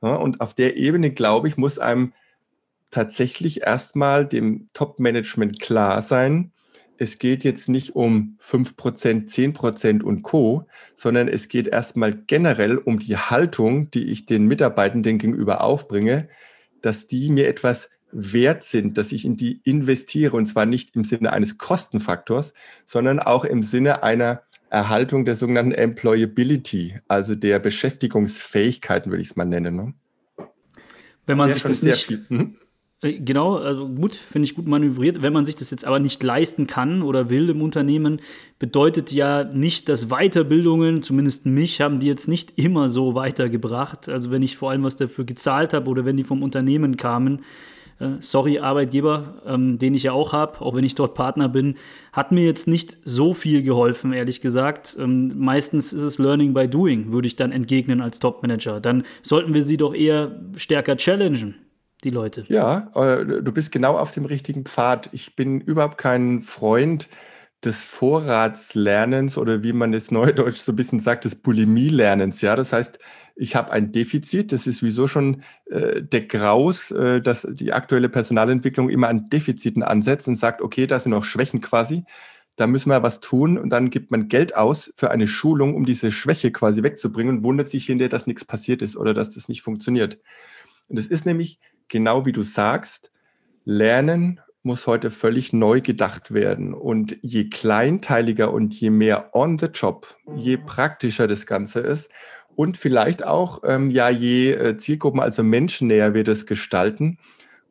Ja, 0.00 0.14
und 0.14 0.40
auf 0.40 0.54
der 0.54 0.78
Ebene, 0.78 1.10
glaube 1.10 1.48
ich, 1.48 1.58
muss 1.58 1.78
einem 1.78 2.14
tatsächlich 2.90 3.60
erstmal 3.60 4.24
dem 4.24 4.70
Top-Management 4.72 5.60
klar 5.60 6.00
sein, 6.00 6.52
es 6.96 7.18
geht 7.18 7.44
jetzt 7.44 7.68
nicht 7.68 7.94
um 7.94 8.38
5%, 8.42 9.28
10% 9.28 10.02
und 10.02 10.22
Co., 10.22 10.66
sondern 10.94 11.28
es 11.28 11.48
geht 11.48 11.66
erstmal 11.66 12.14
generell 12.26 12.78
um 12.78 13.00
die 13.00 13.18
Haltung, 13.18 13.90
die 13.90 14.04
ich 14.04 14.24
den 14.24 14.46
Mitarbeitenden 14.46 15.18
gegenüber 15.18 15.62
aufbringe, 15.62 16.30
dass 16.80 17.06
die 17.06 17.28
mir 17.30 17.48
etwas 17.48 17.90
wert 18.12 18.64
sind, 18.64 18.98
dass 18.98 19.12
ich 19.12 19.24
in 19.24 19.36
die 19.36 19.60
investiere 19.64 20.36
und 20.36 20.46
zwar 20.46 20.66
nicht 20.66 20.96
im 20.96 21.04
Sinne 21.04 21.32
eines 21.32 21.58
Kostenfaktors, 21.58 22.54
sondern 22.86 23.18
auch 23.18 23.44
im 23.44 23.62
Sinne 23.62 24.02
einer 24.02 24.42
Erhaltung 24.70 25.24
der 25.24 25.36
sogenannten 25.36 25.72
Employability, 25.72 27.00
also 27.08 27.34
der 27.34 27.58
Beschäftigungsfähigkeiten, 27.58 29.10
würde 29.10 29.22
ich 29.22 29.30
es 29.30 29.36
mal 29.36 29.44
nennen. 29.44 29.76
Ne? 29.76 29.94
Wenn 31.26 31.36
man 31.36 31.48
ja, 31.48 31.54
sich 31.54 31.62
das 31.62 31.82
nicht, 31.82 32.04
viel, 32.04 32.24
hm? 32.28 32.56
Äh, 33.00 33.20
genau, 33.20 33.56
also 33.56 33.88
gut, 33.88 34.14
finde 34.14 34.46
ich 34.46 34.54
gut 34.54 34.66
manövriert. 34.66 35.22
Wenn 35.22 35.32
man 35.32 35.44
sich 35.44 35.54
das 35.54 35.70
jetzt 35.70 35.84
aber 35.84 36.00
nicht 36.00 36.22
leisten 36.22 36.66
kann 36.66 37.02
oder 37.02 37.30
will 37.30 37.48
im 37.50 37.62
Unternehmen, 37.62 38.20
bedeutet 38.58 39.12
ja 39.12 39.44
nicht, 39.44 39.88
dass 39.88 40.08
Weiterbildungen, 40.08 41.02
zumindest 41.02 41.46
mich, 41.46 41.80
haben 41.80 42.00
die 42.00 42.08
jetzt 42.08 42.28
nicht 42.28 42.58
immer 42.58 42.88
so 42.88 43.14
weitergebracht. 43.14 44.08
Also 44.08 44.30
wenn 44.30 44.42
ich 44.42 44.56
vor 44.56 44.70
allem 44.70 44.82
was 44.82 44.96
dafür 44.96 45.24
gezahlt 45.24 45.74
habe 45.74 45.88
oder 45.88 46.04
wenn 46.04 46.16
die 46.16 46.24
vom 46.24 46.42
Unternehmen 46.42 46.96
kamen, 46.96 47.44
sorry 48.20 48.58
Arbeitgeber, 48.58 49.42
ähm, 49.46 49.78
den 49.78 49.94
ich 49.94 50.04
ja 50.04 50.12
auch 50.12 50.32
habe, 50.32 50.60
auch 50.60 50.74
wenn 50.74 50.84
ich 50.84 50.94
dort 50.94 51.14
Partner 51.14 51.48
bin, 51.48 51.76
hat 52.12 52.32
mir 52.32 52.44
jetzt 52.44 52.68
nicht 52.68 52.96
so 53.02 53.34
viel 53.34 53.62
geholfen, 53.62 54.12
ehrlich 54.12 54.40
gesagt. 54.40 54.96
Ähm, 54.98 55.32
meistens 55.36 55.92
ist 55.92 56.02
es 56.02 56.18
Learning 56.18 56.54
by 56.54 56.68
Doing, 56.68 57.12
würde 57.12 57.26
ich 57.26 57.36
dann 57.36 57.52
entgegnen 57.52 58.00
als 58.00 58.18
Top-Manager. 58.18 58.80
Dann 58.80 59.04
sollten 59.22 59.54
wir 59.54 59.62
sie 59.62 59.76
doch 59.76 59.94
eher 59.94 60.40
stärker 60.56 60.96
challengen 60.96 61.56
die 62.04 62.10
Leute. 62.10 62.44
Ja, 62.48 62.90
äh, 62.94 63.24
du 63.24 63.52
bist 63.52 63.72
genau 63.72 63.96
auf 63.96 64.12
dem 64.12 64.24
richtigen 64.24 64.64
Pfad. 64.64 65.08
Ich 65.12 65.34
bin 65.34 65.60
überhaupt 65.60 65.98
kein 65.98 66.42
Freund 66.42 67.08
des 67.64 67.82
Vorratslernens 67.82 69.36
oder 69.36 69.64
wie 69.64 69.72
man 69.72 69.92
es 69.92 70.10
neudeutsch 70.10 70.58
so 70.58 70.72
ein 70.72 70.76
bisschen 70.76 71.00
sagt, 71.00 71.24
des 71.24 71.34
Bulimie-Lernens. 71.34 72.40
Ja, 72.40 72.54
das 72.54 72.72
heißt, 72.72 72.98
ich 73.34 73.56
habe 73.56 73.72
ein 73.72 73.92
Defizit. 73.92 74.52
Das 74.52 74.66
ist 74.66 74.82
wieso 74.82 75.08
schon 75.08 75.42
äh, 75.66 76.02
der 76.02 76.22
Graus, 76.22 76.90
äh, 76.90 77.20
dass 77.20 77.46
die 77.50 77.72
aktuelle 77.72 78.08
Personalentwicklung 78.08 78.90
immer 78.90 79.08
an 79.08 79.28
Defiziten 79.28 79.82
ansetzt 79.82 80.28
und 80.28 80.36
sagt, 80.36 80.60
okay, 80.60 80.86
da 80.86 81.00
sind 81.00 81.10
noch 81.12 81.24
Schwächen 81.24 81.60
quasi. 81.60 82.04
Da 82.56 82.66
müssen 82.66 82.90
wir 82.90 83.04
was 83.04 83.20
tun 83.20 83.56
und 83.56 83.70
dann 83.70 83.90
gibt 83.90 84.10
man 84.10 84.28
Geld 84.28 84.56
aus 84.56 84.92
für 84.96 85.12
eine 85.12 85.28
Schulung, 85.28 85.76
um 85.76 85.86
diese 85.86 86.10
Schwäche 86.10 86.50
quasi 86.50 86.82
wegzubringen 86.82 87.38
und 87.38 87.42
wundert 87.44 87.68
sich 87.68 87.86
hinterher, 87.86 88.08
dass 88.08 88.26
nichts 88.26 88.44
passiert 88.44 88.82
ist 88.82 88.96
oder 88.96 89.14
dass 89.14 89.30
das 89.30 89.48
nicht 89.48 89.62
funktioniert. 89.62 90.18
Und 90.88 90.98
es 90.98 91.06
ist 91.06 91.24
nämlich 91.24 91.60
genau 91.86 92.26
wie 92.26 92.32
du 92.32 92.42
sagst, 92.42 93.12
Lernen 93.64 94.40
muss 94.62 94.86
heute 94.86 95.10
völlig 95.10 95.52
neu 95.52 95.80
gedacht 95.80 96.32
werden. 96.34 96.74
Und 96.74 97.16
je 97.22 97.48
kleinteiliger 97.48 98.52
und 98.52 98.74
je 98.74 98.90
mehr 98.90 99.34
on 99.34 99.58
the 99.58 99.66
job, 99.66 100.16
je 100.36 100.56
praktischer 100.56 101.26
das 101.26 101.46
Ganze 101.46 101.80
ist 101.80 102.10
und 102.54 102.76
vielleicht 102.76 103.24
auch, 103.24 103.62
ähm, 103.64 103.88
ja, 103.90 104.10
je 104.10 104.52
äh, 104.52 104.76
Zielgruppen, 104.76 105.20
also 105.20 105.42
menschennäher 105.42 106.12
wir 106.14 106.24
das 106.24 106.44
gestalten, 106.44 107.18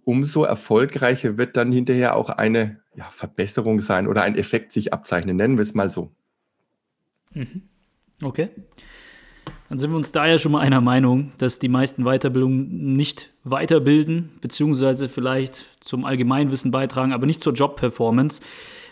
umso 0.06 0.44
erfolgreicher 0.44 1.38
wird 1.38 1.58
dann 1.58 1.74
hinterher 1.74 2.16
auch 2.16 2.30
eine 2.30 2.80
ja, 2.96 3.10
Verbesserung 3.10 3.82
sein 3.82 4.08
oder 4.08 4.22
ein 4.22 4.38
Effekt 4.38 4.72
sich 4.72 4.94
abzeichnen. 4.94 5.36
Nennen 5.36 5.58
wir 5.58 5.64
es 5.64 5.74
mal 5.74 5.90
so. 5.90 6.12
Mhm. 7.34 7.64
Okay. 8.24 8.50
Dann 9.70 9.78
sind 9.78 9.92
wir 9.92 9.98
uns 9.98 10.12
da 10.12 10.26
ja 10.26 10.38
schon 10.38 10.54
mal 10.54 10.62
einer 10.62 10.80
Meinung, 10.80 11.32
dass 11.38 11.60
die 11.60 11.68
meisten 11.68 12.04
Weiterbildungen 12.04 12.94
nicht 12.94 13.32
weiterbilden, 13.44 14.30
beziehungsweise 14.40 15.10
vielleicht 15.10 15.66
zum 15.82 16.06
Allgemeinwissen 16.06 16.72
beitragen, 16.72 17.12
aber 17.12 17.26
nicht 17.26 17.44
zur 17.44 17.54
Job-Performance. 17.54 18.42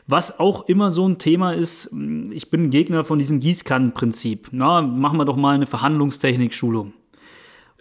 Was 0.08 0.40
auch 0.40 0.68
immer 0.68 0.92
so 0.92 1.08
ein 1.08 1.18
Thema 1.18 1.54
ist, 1.54 1.92
ich 2.32 2.52
bin 2.52 2.66
ein 2.66 2.70
Gegner 2.70 3.04
von 3.04 3.18
diesem 3.18 3.40
Gießkannenprinzip. 3.40 4.50
Na, 4.52 4.82
machen 4.82 5.18
wir 5.18 5.26
doch 5.26 5.38
mal 5.38 5.56
eine 5.56 5.66
Verhandlungstechnik-Schulung. 5.66 6.94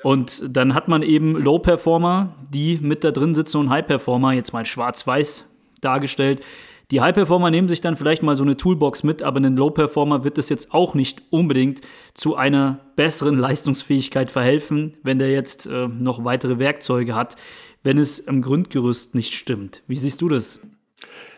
Und 0.02 0.44
dann 0.56 0.74
hat 0.74 0.88
man 0.88 1.02
eben 1.02 1.36
Low-Performer, 1.36 2.34
die 2.50 2.78
mit 2.80 3.04
da 3.04 3.10
drin 3.10 3.34
sitzen 3.34 3.58
und 3.58 3.70
High-Performer, 3.70 4.32
jetzt 4.32 4.52
mal 4.52 4.64
schwarz-weiß 4.64 5.46
dargestellt, 5.80 6.42
die 6.90 7.00
High-Performer 7.00 7.50
nehmen 7.50 7.68
sich 7.68 7.80
dann 7.80 7.96
vielleicht 7.96 8.22
mal 8.22 8.36
so 8.36 8.42
eine 8.42 8.56
Toolbox 8.56 9.02
mit, 9.02 9.22
aber 9.22 9.40
ein 9.40 9.56
Low-Performer 9.56 10.24
wird 10.24 10.38
es 10.38 10.48
jetzt 10.48 10.72
auch 10.72 10.94
nicht 10.94 11.22
unbedingt 11.30 11.80
zu 12.12 12.36
einer 12.36 12.80
besseren 12.96 13.38
Leistungsfähigkeit 13.38 14.30
verhelfen, 14.30 14.96
wenn 15.02 15.18
der 15.18 15.30
jetzt 15.30 15.66
äh, 15.66 15.88
noch 15.88 16.24
weitere 16.24 16.58
Werkzeuge 16.58 17.14
hat, 17.14 17.36
wenn 17.82 17.98
es 17.98 18.28
am 18.28 18.42
Grundgerüst 18.42 19.14
nicht 19.14 19.34
stimmt. 19.34 19.82
Wie 19.86 19.96
siehst 19.96 20.20
du 20.20 20.28
das? 20.28 20.60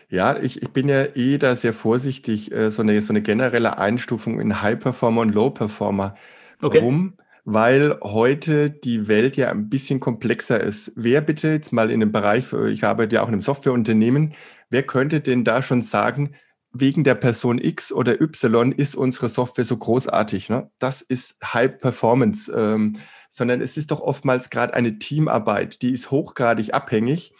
Ja, 0.09 0.37
ich, 0.37 0.61
ich 0.61 0.69
bin 0.69 0.87
ja 0.87 1.05
eh 1.15 1.37
da 1.37 1.55
sehr 1.55 1.73
vorsichtig, 1.73 2.51
äh, 2.51 2.71
so, 2.71 2.81
eine, 2.81 3.01
so 3.01 3.11
eine 3.11 3.21
generelle 3.21 3.77
Einstufung 3.77 4.39
in 4.39 4.61
High-Performer 4.61 5.21
und 5.21 5.33
Low-Performer. 5.33 6.15
Okay. 6.61 6.79
Warum? 6.79 7.13
weil 7.49 7.97
heute 8.03 8.69
die 8.69 9.07
Welt 9.07 9.37
ja 9.37 9.49
ein 9.49 9.69
bisschen 9.69 10.01
komplexer 10.01 10.59
ist. 10.59 10.91
Wer 10.97 11.21
bitte 11.21 11.47
jetzt 11.47 11.71
mal 11.71 11.89
in 11.89 12.01
dem 12.01 12.11
Bereich, 12.11 12.51
ich 12.51 12.83
arbeite 12.83 13.15
ja 13.15 13.21
auch 13.21 13.29
in 13.29 13.35
einem 13.35 13.41
Softwareunternehmen, 13.41 14.33
wer 14.69 14.83
könnte 14.83 15.21
denn 15.21 15.43
da 15.43 15.61
schon 15.61 15.81
sagen, 15.81 16.35
wegen 16.71 17.03
der 17.03 17.15
Person 17.15 17.59
X 17.59 17.91
oder 17.91 18.21
Y 18.21 18.71
ist 18.71 18.95
unsere 18.95 19.29
Software 19.29 19.65
so 19.65 19.77
großartig? 19.77 20.49
Ne? 20.49 20.69
Das 20.79 21.01
ist 21.01 21.35
High 21.43 21.79
Performance, 21.79 22.51
ähm, 22.51 22.97
sondern 23.29 23.61
es 23.61 23.77
ist 23.77 23.91
doch 23.91 24.01
oftmals 24.01 24.49
gerade 24.49 24.73
eine 24.73 24.99
Teamarbeit, 24.99 25.81
die 25.81 25.91
ist 25.91 26.11
hochgradig 26.11 26.73
abhängig 26.73 27.33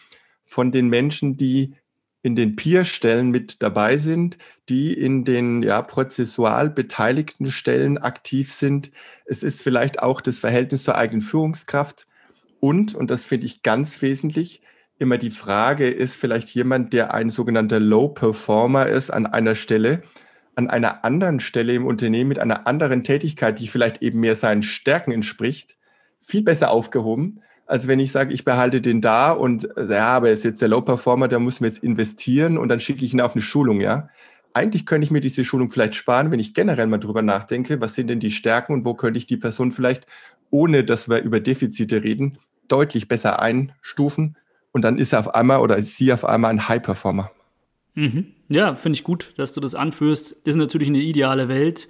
von 0.46 0.72
den 0.72 0.88
Menschen, 0.88 1.38
die 1.38 1.76
in 2.24 2.36
den 2.36 2.56
Peer-Stellen 2.56 3.30
mit 3.30 3.62
dabei 3.62 3.98
sind, 3.98 4.38
die 4.70 4.94
in 4.94 5.24
den 5.24 5.64
ja, 5.64 5.82
prozessual 5.82 6.70
beteiligten 6.70 7.52
Stellen 7.52 7.98
aktiv 7.98 8.52
sind. 8.52 8.92
Es 9.26 9.44
ist 9.44 9.62
vielleicht 9.62 10.02
auch 10.02 10.20
das 10.20 10.40
Verhältnis 10.40 10.84
zur 10.84 10.96
eigenen 10.96 11.22
Führungskraft 11.22 12.08
und, 12.60 12.96
und 12.96 13.12
das 13.12 13.26
finde 13.26 13.46
ich 13.46 13.62
ganz 13.62 14.02
wesentlich, 14.02 14.62
immer 15.00 15.18
die 15.18 15.32
Frage, 15.32 15.88
ist 15.88 16.16
vielleicht 16.16 16.50
jemand, 16.50 16.94
der 16.94 17.14
ein 17.14 17.30
sogenannter 17.30 17.80
Low 17.80 18.10
Performer 18.10 18.88
ist 18.88 19.10
an 19.10 19.26
einer 19.26 19.56
Stelle, 19.56 20.02
an 20.56 20.70
einer 20.70 21.06
anderen 21.06 21.40
Stelle 21.40 21.74
im 21.74 21.86
Unternehmen 21.86 22.30
mit 22.30 22.40
einer 22.40 22.68
anderen 22.68 23.04
Tätigkeit, 23.04 23.60
die 23.60 23.68
vielleicht 23.68 24.02
eben 24.02 24.20
mehr 24.20 24.36
seinen 24.36 24.64
Stärken 24.64 25.12
entspricht, 25.12 25.78
viel 26.22 26.44
besser 26.44 26.72
aufgehoben, 26.72 27.42
als 27.68 27.88
wenn 27.88 28.00
ich 28.00 28.12
sage, 28.12 28.34
ich 28.34 28.44
behalte 28.44 28.82
den 28.82 29.02
da 29.02 29.32
und 29.32 29.68
ja, 29.78 30.08
aber 30.10 30.28
er 30.28 30.34
ist 30.34 30.46
jetzt 30.46 30.62
der 30.62 30.70
Low 30.70 30.82
Performer, 30.82 31.28
da 31.28 31.38
müssen 31.38 31.62
wir 31.62 31.70
jetzt 31.70 31.84
investieren 31.84 32.58
und 32.58 32.70
dann 32.70 32.80
schicke 32.80 33.06
ich 33.06 33.14
ihn 33.14 33.22
auf 33.22 33.36
eine 33.36 33.42
Schulung, 33.42 33.82
ja. 33.82 34.10
Eigentlich 34.54 34.88
könnte 34.88 35.06
ich 35.06 35.12
mir 35.12 35.20
diese 35.20 35.46
Schulung 35.46 35.70
vielleicht 35.70 35.94
sparen, 35.94 36.32
wenn 36.32 36.40
ich 36.40 36.56
generell 36.56 36.88
mal 36.88 36.98
drüber 36.98 37.22
nachdenke, 37.22 37.80
was 37.80 37.94
sind 37.94 38.08
denn 38.08 38.20
die 38.20 38.32
Stärken 38.32 38.74
und 38.74 38.86
wo 38.86 38.96
könnte 38.96 39.20
ich 39.20 39.28
die 39.28 39.38
Person 39.38 39.72
vielleicht 39.72 40.08
ohne 40.50 40.84
dass 40.84 41.10
wir 41.10 41.22
über 41.22 41.40
Defizite 41.40 42.04
reden, 42.04 42.38
deutlich 42.68 43.08
besser 43.08 43.42
einstufen 43.42 44.38
und 44.78 44.84
dann 44.84 45.00
ist 45.00 45.12
er 45.12 45.22
auf 45.22 45.34
einmal 45.34 45.60
oder 45.60 45.76
ist 45.76 45.98
sie 45.98 46.14
auf 46.14 46.24
einmal 46.24 46.52
ein 46.52 46.70
High-Performer. 46.70 47.32
Mhm. 47.96 48.28
Ja, 48.48 48.76
finde 48.76 48.96
ich 48.96 49.04
gut, 49.04 49.34
dass 49.36 49.52
du 49.54 49.60
das 49.60 49.74
anführst. 49.74 50.34
Ist 50.46 50.56
natürlich 50.56 50.88
eine 50.88 51.00
ideale 51.00 51.50
Welt. 51.50 51.90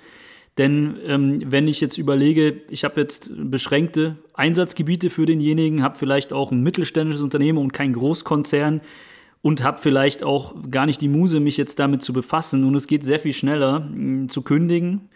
Denn 0.57 0.95
ähm, 1.05 1.43
wenn 1.45 1.67
ich 1.67 1.81
jetzt 1.81 1.97
überlege, 1.97 2.61
ich 2.69 2.85
habe 2.85 3.01
jetzt 3.01 3.29
beschränkte 3.35 4.15
Einsatzgebiete 4.33 5.09
für 5.09 5.25
denjenigen, 5.25 5.83
habe 5.83 5.99
vielleicht 5.99 6.31
auch 6.31 6.49
ein 6.53 6.63
mittelständisches 6.63 7.21
Unternehmen 7.21 7.57
und 7.57 7.73
kein 7.73 7.91
Großkonzern 7.91 8.79
und 9.41 9.63
habe 9.65 9.81
vielleicht 9.81 10.23
auch 10.23 10.55
gar 10.71 10.85
nicht 10.85 11.01
die 11.01 11.09
Muse, 11.09 11.41
mich 11.41 11.57
jetzt 11.57 11.79
damit 11.79 12.03
zu 12.03 12.13
befassen. 12.13 12.63
Und 12.63 12.73
es 12.73 12.87
geht 12.87 13.03
sehr 13.03 13.19
viel 13.19 13.33
schneller 13.33 13.81
mh, 13.81 13.95
hm, 13.97 14.29
zu 14.29 14.43
kündigen. 14.43 15.09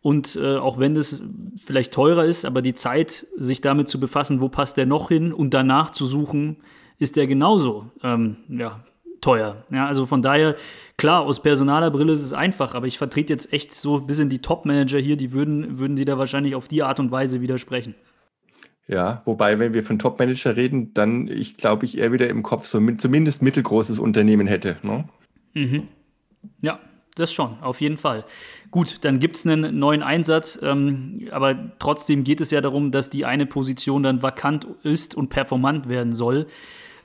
Und 0.00 0.34
äh, 0.36 0.56
auch 0.56 0.78
wenn 0.78 0.94
das 0.94 1.20
vielleicht 1.62 1.92
teurer 1.92 2.24
ist, 2.24 2.46
aber 2.46 2.62
die 2.62 2.72
Zeit, 2.72 3.26
sich 3.36 3.60
damit 3.60 3.90
zu 3.90 4.00
befassen, 4.00 4.40
wo 4.40 4.48
passt 4.48 4.78
der 4.78 4.86
noch 4.86 5.08
hin 5.08 5.34
und 5.34 5.52
danach 5.52 5.90
zu 5.90 6.06
suchen, 6.06 6.56
ist 6.98 7.16
der 7.16 7.26
genauso 7.26 7.90
ähm, 8.02 8.36
ja, 8.48 8.80
teuer. 9.20 9.64
Ja, 9.70 9.86
also 9.86 10.06
von 10.06 10.22
daher, 10.22 10.56
klar, 10.96 11.22
aus 11.22 11.42
personaler 11.42 11.90
Brille 11.90 12.12
ist 12.12 12.22
es 12.22 12.32
einfach, 12.32 12.74
aber 12.74 12.86
ich 12.86 12.98
vertrete 12.98 13.32
jetzt 13.32 13.52
echt 13.52 13.74
so 13.74 13.98
ein 13.98 14.06
bisschen 14.06 14.28
die 14.28 14.40
Top-Manager 14.40 14.98
hier, 14.98 15.16
die 15.16 15.32
würden, 15.32 15.78
würden 15.78 15.96
die 15.96 16.04
da 16.04 16.18
wahrscheinlich 16.18 16.54
auf 16.54 16.68
die 16.68 16.82
Art 16.82 17.00
und 17.00 17.10
Weise 17.10 17.40
widersprechen. 17.40 17.94
Ja, 18.86 19.20
wobei, 19.26 19.58
wenn 19.58 19.74
wir 19.74 19.82
von 19.82 19.98
Top-Manager 19.98 20.56
reden, 20.56 20.94
dann, 20.94 21.28
ich 21.28 21.58
glaube, 21.58 21.84
ich 21.84 21.98
eher 21.98 22.10
wieder 22.10 22.28
im 22.28 22.42
Kopf 22.42 22.66
so 22.66 22.80
mit, 22.80 23.00
zumindest 23.00 23.42
mittelgroßes 23.42 23.98
Unternehmen 23.98 24.46
hätte. 24.46 24.78
Ne? 24.82 25.06
Mhm. 25.52 25.88
Ja, 26.62 26.80
das 27.14 27.32
schon, 27.32 27.58
auf 27.60 27.82
jeden 27.82 27.98
Fall. 27.98 28.24
Gut, 28.70 29.04
dann 29.04 29.18
gibt 29.18 29.36
es 29.36 29.46
einen 29.46 29.78
neuen 29.78 30.02
Einsatz, 30.02 30.58
ähm, 30.62 31.28
aber 31.32 31.72
trotzdem 31.78 32.24
geht 32.24 32.40
es 32.40 32.50
ja 32.50 32.62
darum, 32.62 32.90
dass 32.90 33.10
die 33.10 33.26
eine 33.26 33.44
Position 33.44 34.04
dann 34.04 34.22
vakant 34.22 34.66
ist 34.84 35.14
und 35.14 35.28
performant 35.28 35.88
werden 35.88 36.14
soll. 36.14 36.46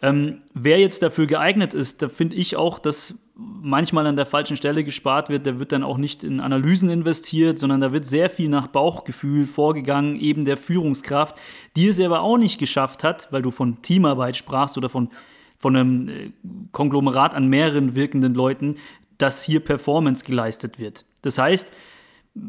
Ähm, 0.03 0.41
wer 0.53 0.79
jetzt 0.79 1.01
dafür 1.01 1.27
geeignet 1.27 1.74
ist, 1.74 2.01
da 2.01 2.10
finde 2.10 2.36
ich 2.36 2.57
auch, 2.57 2.77
dass 2.77 3.15
manchmal 3.36 4.05
an 4.05 4.17
der 4.17 4.25
falschen 4.25 4.57
Stelle 4.57 4.83
gespart 4.83 5.29
wird. 5.29 5.48
Da 5.48 5.60
wird 5.60 5.72
dann 5.72 5.81
auch 5.81 5.98
nicht 5.98 6.25
in 6.25 6.41
Analysen 6.41 6.89
investiert, 6.89 7.57
sondern 7.57 7.79
da 7.79 7.93
wird 7.93 8.05
sehr 8.05 8.29
viel 8.29 8.50
nach 8.50 8.67
Bauchgefühl 8.67 9.48
vorgegangen, 9.48 10.19
eben 10.19 10.43
der 10.43 10.57
Führungskraft, 10.57 11.38
die 11.77 11.88
es 11.88 12.01
aber 12.01 12.19
auch 12.19 12.38
nicht 12.38 12.60
geschafft 12.60 13.05
hat, 13.05 13.31
weil 13.31 13.41
du 13.41 13.50
von 13.50 13.81
Teamarbeit 13.81 14.36
sprachst 14.36 14.77
oder 14.77 14.89
von, 14.89 15.10
von 15.57 15.74
einem 15.74 16.10
äh, 16.10 16.31
Konglomerat 16.74 17.33
an 17.33 17.48
mehreren 17.48 17.95
wirkenden 17.95 18.33
Leuten, 18.33 18.75
dass 19.17 19.41
hier 19.41 19.62
Performance 19.62 20.25
geleistet 20.25 20.79
wird. 20.79 21.05
Das 21.22 21.38
heißt, 21.38 21.72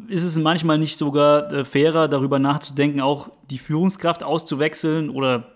ist 0.09 0.25
es 0.25 0.37
manchmal 0.37 0.79
nicht 0.79 0.97
sogar 0.97 1.53
äh, 1.53 1.65
fairer, 1.65 2.09
darüber 2.09 2.41
nachzudenken, 2.41 3.01
auch 3.01 3.31
die 3.49 3.59
Führungskraft 3.59 4.25
auszuwechseln 4.25 5.09
oder 5.09 5.54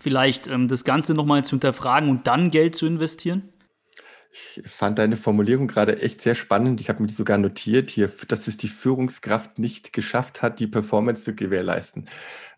vielleicht 0.00 0.46
ähm, 0.46 0.68
das 0.68 0.84
Ganze 0.84 1.14
nochmal 1.14 1.44
zu 1.44 1.50
hinterfragen 1.50 2.08
und 2.08 2.26
dann 2.26 2.50
Geld 2.50 2.74
zu 2.74 2.86
investieren? 2.86 3.52
Ich 4.30 4.62
fand 4.66 4.98
deine 4.98 5.16
Formulierung 5.16 5.68
gerade 5.68 6.00
echt 6.02 6.20
sehr 6.20 6.34
spannend. 6.34 6.80
Ich 6.80 6.88
habe 6.88 7.00
mir 7.00 7.08
die 7.08 7.14
sogar 7.14 7.38
notiert 7.38 7.90
hier, 7.90 8.12
dass 8.28 8.46
es 8.46 8.56
die 8.56 8.68
Führungskraft 8.68 9.58
nicht 9.58 9.92
geschafft 9.92 10.42
hat, 10.42 10.60
die 10.60 10.66
Performance 10.66 11.24
zu 11.24 11.34
gewährleisten. 11.34 12.08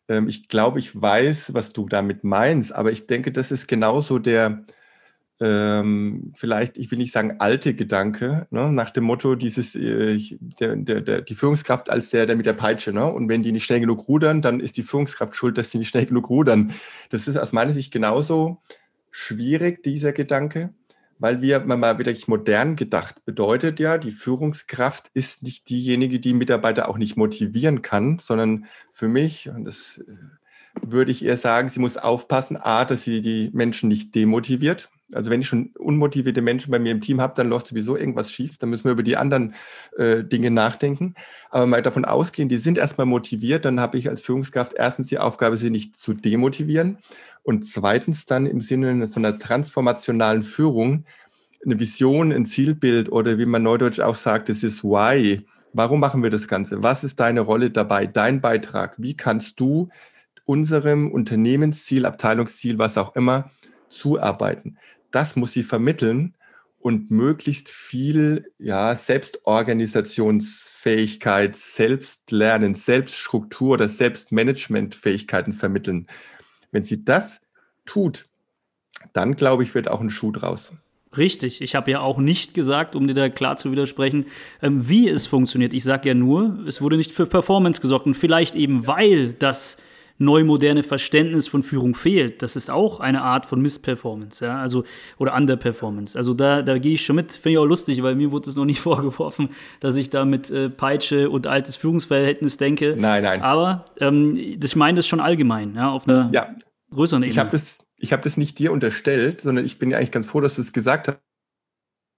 Ähm, 0.08 0.28
ich 0.28 0.48
glaube, 0.48 0.78
ich 0.78 1.00
weiß, 1.00 1.54
was 1.54 1.72
du 1.72 1.86
damit 1.88 2.24
meinst, 2.24 2.72
aber 2.72 2.90
ich 2.92 3.06
denke, 3.06 3.32
das 3.32 3.52
ist 3.52 3.68
genauso 3.68 4.18
der, 4.18 4.64
ähm, 5.40 6.32
vielleicht, 6.36 6.76
ich 6.76 6.90
will 6.90 6.98
nicht 6.98 7.12
sagen 7.12 7.36
alte 7.38 7.74
Gedanke, 7.74 8.46
ne, 8.50 8.70
nach 8.72 8.90
dem 8.90 9.04
Motto, 9.04 9.34
dieses, 9.34 9.74
äh, 9.74 10.18
der, 10.60 10.76
der, 10.76 11.00
der, 11.00 11.22
die 11.22 11.34
Führungskraft 11.34 11.88
als 11.88 12.10
der, 12.10 12.26
der 12.26 12.36
mit 12.36 12.44
der 12.44 12.52
Peitsche, 12.52 12.92
ne? 12.92 13.06
Und 13.10 13.28
wenn 13.30 13.42
die 13.42 13.52
nicht 13.52 13.64
schnell 13.64 13.80
genug 13.80 14.06
rudern, 14.06 14.42
dann 14.42 14.60
ist 14.60 14.76
die 14.76 14.82
Führungskraft 14.82 15.34
schuld, 15.34 15.56
dass 15.56 15.70
sie 15.70 15.78
nicht 15.78 15.88
schnell 15.88 16.04
genug 16.04 16.28
rudern. 16.28 16.72
Das 17.08 17.26
ist 17.26 17.38
aus 17.38 17.52
meiner 17.52 17.72
Sicht 17.72 17.90
genauso 17.90 18.60
schwierig, 19.10 19.82
dieser 19.82 20.12
Gedanke, 20.12 20.74
weil 21.18 21.40
wir 21.40 21.60
mal 21.60 21.96
wirklich 21.96 22.28
modern 22.28 22.76
gedacht 22.76 23.24
bedeutet 23.24 23.80
ja, 23.80 23.96
die 23.96 24.12
Führungskraft 24.12 25.10
ist 25.14 25.42
nicht 25.42 25.70
diejenige, 25.70 26.20
die 26.20 26.34
Mitarbeiter 26.34 26.88
auch 26.88 26.98
nicht 26.98 27.16
motivieren 27.16 27.80
kann, 27.80 28.18
sondern 28.18 28.66
für 28.92 29.08
mich, 29.08 29.48
und 29.48 29.64
das 29.64 29.98
äh, 30.06 30.14
würde 30.82 31.12
ich 31.12 31.24
eher 31.24 31.38
sagen, 31.38 31.68
sie 31.70 31.80
muss 31.80 31.96
aufpassen, 31.96 32.58
a, 32.58 32.84
dass 32.84 33.04
sie 33.04 33.22
die 33.22 33.50
Menschen 33.54 33.88
nicht 33.88 34.14
demotiviert, 34.14 34.90
also 35.12 35.30
wenn 35.30 35.40
ich 35.40 35.48
schon 35.48 35.70
unmotivierte 35.78 36.42
Menschen 36.42 36.70
bei 36.70 36.78
mir 36.78 36.92
im 36.92 37.00
Team 37.00 37.20
habe, 37.20 37.34
dann 37.36 37.48
läuft 37.48 37.66
sowieso 37.66 37.96
irgendwas 37.96 38.30
schief. 38.30 38.58
Dann 38.58 38.70
müssen 38.70 38.84
wir 38.84 38.92
über 38.92 39.02
die 39.02 39.16
anderen 39.16 39.54
äh, 39.96 40.22
Dinge 40.24 40.50
nachdenken. 40.50 41.14
Aber 41.50 41.66
mal 41.66 41.82
davon 41.82 42.04
ausgehen, 42.04 42.48
die 42.48 42.58
sind 42.58 42.78
erstmal 42.78 43.06
motiviert, 43.06 43.64
dann 43.64 43.80
habe 43.80 43.98
ich 43.98 44.08
als 44.08 44.22
Führungskraft 44.22 44.74
erstens 44.76 45.08
die 45.08 45.18
Aufgabe, 45.18 45.56
sie 45.56 45.70
nicht 45.70 45.96
zu 45.96 46.14
demotivieren. 46.14 46.98
Und 47.42 47.66
zweitens 47.66 48.26
dann 48.26 48.46
im 48.46 48.60
Sinne 48.60 49.08
so 49.08 49.18
einer 49.18 49.38
transformationalen 49.38 50.42
Führung 50.42 51.04
eine 51.64 51.78
Vision, 51.78 52.32
ein 52.32 52.46
Zielbild 52.46 53.12
oder 53.12 53.38
wie 53.38 53.46
man 53.46 53.62
neudeutsch 53.62 54.00
auch 54.00 54.14
sagt, 54.14 54.48
das 54.48 54.62
ist 54.62 54.82
Why. 54.82 55.46
Warum 55.72 56.00
machen 56.00 56.22
wir 56.22 56.30
das 56.30 56.48
Ganze? 56.48 56.82
Was 56.82 57.04
ist 57.04 57.20
deine 57.20 57.40
Rolle 57.40 57.70
dabei, 57.70 58.06
dein 58.06 58.40
Beitrag? 58.40 58.94
Wie 58.96 59.16
kannst 59.16 59.60
du 59.60 59.88
unserem 60.44 61.10
Unternehmensziel, 61.10 62.06
Abteilungsziel, 62.06 62.78
was 62.78 62.98
auch 62.98 63.14
immer, 63.14 63.50
zuarbeiten? 63.88 64.78
Das 65.10 65.36
muss 65.36 65.52
sie 65.52 65.62
vermitteln 65.62 66.34
und 66.78 67.10
möglichst 67.10 67.68
viel 67.68 68.50
ja, 68.58 68.96
Selbstorganisationsfähigkeit, 68.96 71.56
Selbstlernen, 71.56 72.74
Selbststruktur 72.74 73.74
oder 73.74 73.88
Selbstmanagementfähigkeiten 73.88 75.52
vermitteln. 75.52 76.06
Wenn 76.72 76.82
sie 76.82 77.04
das 77.04 77.42
tut, 77.84 78.26
dann 79.12 79.36
glaube 79.36 79.62
ich, 79.62 79.74
wird 79.74 79.88
auch 79.88 80.00
ein 80.00 80.10
Schuh 80.10 80.32
draus. 80.32 80.72
Richtig, 81.16 81.60
ich 81.60 81.74
habe 81.74 81.90
ja 81.90 82.00
auch 82.00 82.18
nicht 82.18 82.54
gesagt, 82.54 82.94
um 82.94 83.08
dir 83.08 83.14
da 83.14 83.28
klar 83.28 83.56
zu 83.56 83.72
widersprechen, 83.72 84.26
ähm, 84.62 84.88
wie 84.88 85.08
es 85.08 85.26
funktioniert. 85.26 85.72
Ich 85.72 85.82
sage 85.82 86.08
ja 86.08 86.14
nur, 86.14 86.60
es 86.66 86.80
wurde 86.80 86.96
nicht 86.96 87.10
für 87.10 87.26
Performance 87.26 87.80
gesorgt 87.80 88.06
und 88.06 88.14
vielleicht 88.14 88.54
eben, 88.54 88.86
weil 88.86 89.32
das 89.32 89.76
neumoderne 90.20 90.82
Verständnis 90.82 91.48
von 91.48 91.62
Führung 91.62 91.94
fehlt. 91.94 92.42
Das 92.42 92.54
ist 92.54 92.70
auch 92.70 93.00
eine 93.00 93.22
Art 93.22 93.46
von 93.46 93.60
Missperformance, 93.60 94.44
ja, 94.44 94.60
also 94.60 94.84
oder 95.18 95.34
Underperformance. 95.34 96.16
Also 96.16 96.34
da, 96.34 96.60
da 96.60 96.78
gehe 96.78 96.94
ich 96.94 97.04
schon 97.04 97.16
mit, 97.16 97.32
finde 97.32 97.52
ich 97.52 97.58
auch 97.58 97.64
lustig, 97.64 98.02
weil 98.02 98.14
mir 98.14 98.30
wurde 98.30 98.50
es 98.50 98.54
noch 98.54 98.66
nicht 98.66 98.80
vorgeworfen, 98.80 99.48
dass 99.80 99.96
ich 99.96 100.10
da 100.10 100.26
mit 100.26 100.50
äh, 100.50 100.68
Peitsche 100.68 101.30
und 101.30 101.46
altes 101.46 101.76
Führungsverhältnis 101.76 102.58
denke. 102.58 102.94
Nein, 102.98 103.22
nein. 103.22 103.40
Aber 103.40 103.86
ähm, 103.98 104.60
das, 104.60 104.70
ich 104.70 104.76
meine 104.76 104.96
das 104.96 105.08
schon 105.08 105.20
allgemein, 105.20 105.74
ja, 105.74 105.90
auf 105.90 106.06
einer 106.06 106.28
ja. 106.32 106.54
größeren 106.90 107.22
Ebene. 107.22 107.32
Ich 107.32 107.38
habe 107.38 107.50
das, 107.50 107.78
hab 108.04 108.22
das 108.22 108.36
nicht 108.36 108.58
dir 108.58 108.72
unterstellt, 108.72 109.40
sondern 109.40 109.64
ich 109.64 109.78
bin 109.78 109.90
ja 109.90 109.96
eigentlich 109.96 110.12
ganz 110.12 110.26
froh, 110.26 110.40
dass 110.42 110.54
du 110.54 110.60
es 110.60 110.72
gesagt 110.72 111.08
hast 111.08 111.18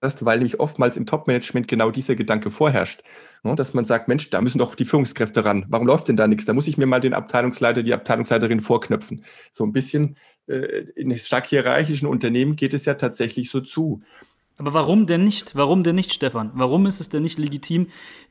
hast, 0.02 0.24
weil 0.24 0.38
nämlich 0.38 0.60
oftmals 0.60 0.96
im 0.96 1.06
Top-Management 1.06 1.68
genau 1.68 1.90
dieser 1.90 2.16
Gedanke 2.16 2.50
vorherrscht. 2.50 3.02
Ne, 3.44 3.56
dass 3.56 3.74
man 3.74 3.84
sagt, 3.84 4.06
Mensch, 4.06 4.30
da 4.30 4.40
müssen 4.40 4.58
doch 4.58 4.76
die 4.76 4.84
Führungskräfte 4.84 5.44
ran. 5.44 5.64
Warum 5.68 5.88
läuft 5.88 6.06
denn 6.06 6.16
da 6.16 6.28
nichts? 6.28 6.44
Da 6.44 6.52
muss 6.52 6.68
ich 6.68 6.78
mir 6.78 6.86
mal 6.86 7.00
den 7.00 7.12
Abteilungsleiter, 7.12 7.82
die 7.82 7.92
Abteilungsleiterin 7.92 8.60
vorknöpfen. 8.60 9.24
So 9.50 9.64
ein 9.64 9.72
bisschen 9.72 10.16
äh, 10.46 10.84
in 10.94 11.16
stark 11.18 11.48
hierarchischen 11.48 12.06
Unternehmen 12.06 12.54
geht 12.54 12.72
es 12.72 12.84
ja 12.84 12.94
tatsächlich 12.94 13.50
so 13.50 13.60
zu. 13.60 14.02
Aber 14.58 14.74
warum 14.74 15.06
denn 15.06 15.24
nicht? 15.24 15.56
Warum 15.56 15.82
denn 15.82 15.96
nicht, 15.96 16.12
Stefan? 16.12 16.50
Warum 16.54 16.86
ist 16.86 17.00
es 17.00 17.08
denn 17.08 17.22
nicht 17.22 17.38
legitim, 17.38 17.88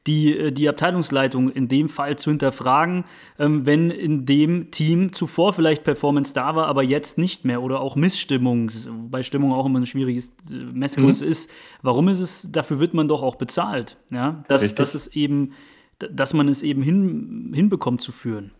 die, 0.07 0.37
äh, 0.37 0.51
die 0.51 0.69
Abteilungsleitung 0.69 1.51
in 1.51 1.67
dem 1.67 1.89
Fall 1.89 2.17
zu 2.17 2.29
hinterfragen, 2.29 3.05
ähm, 3.39 3.65
wenn 3.65 3.91
in 3.91 4.25
dem 4.25 4.71
Team 4.71 5.13
zuvor 5.13 5.53
vielleicht 5.53 5.83
Performance 5.83 6.33
da 6.33 6.55
war, 6.55 6.67
aber 6.67 6.83
jetzt 6.83 7.17
nicht 7.17 7.45
mehr 7.45 7.61
oder 7.61 7.81
auch 7.81 7.95
Missstimmung, 7.95 8.71
bei 9.09 9.23
Stimmung 9.23 9.51
auch 9.51 9.65
immer 9.65 9.79
ein 9.79 9.85
schwieriges 9.85 10.33
äh, 10.49 10.53
Messgröße 10.53 11.25
mhm. 11.25 11.31
ist. 11.31 11.49
Warum 11.81 12.07
ist 12.07 12.21
es, 12.21 12.51
dafür 12.51 12.79
wird 12.79 12.93
man 12.93 13.07
doch 13.07 13.21
auch 13.21 13.35
bezahlt, 13.35 13.97
ja? 14.11 14.43
Dass, 14.47 14.73
dass 14.75 14.95
es 14.95 15.07
eben, 15.07 15.53
dass 15.99 16.33
man 16.33 16.47
es 16.47 16.63
eben 16.63 16.81
hin, 16.81 17.51
hinbekommt 17.53 18.01
zu 18.01 18.11
führen. 18.11 18.51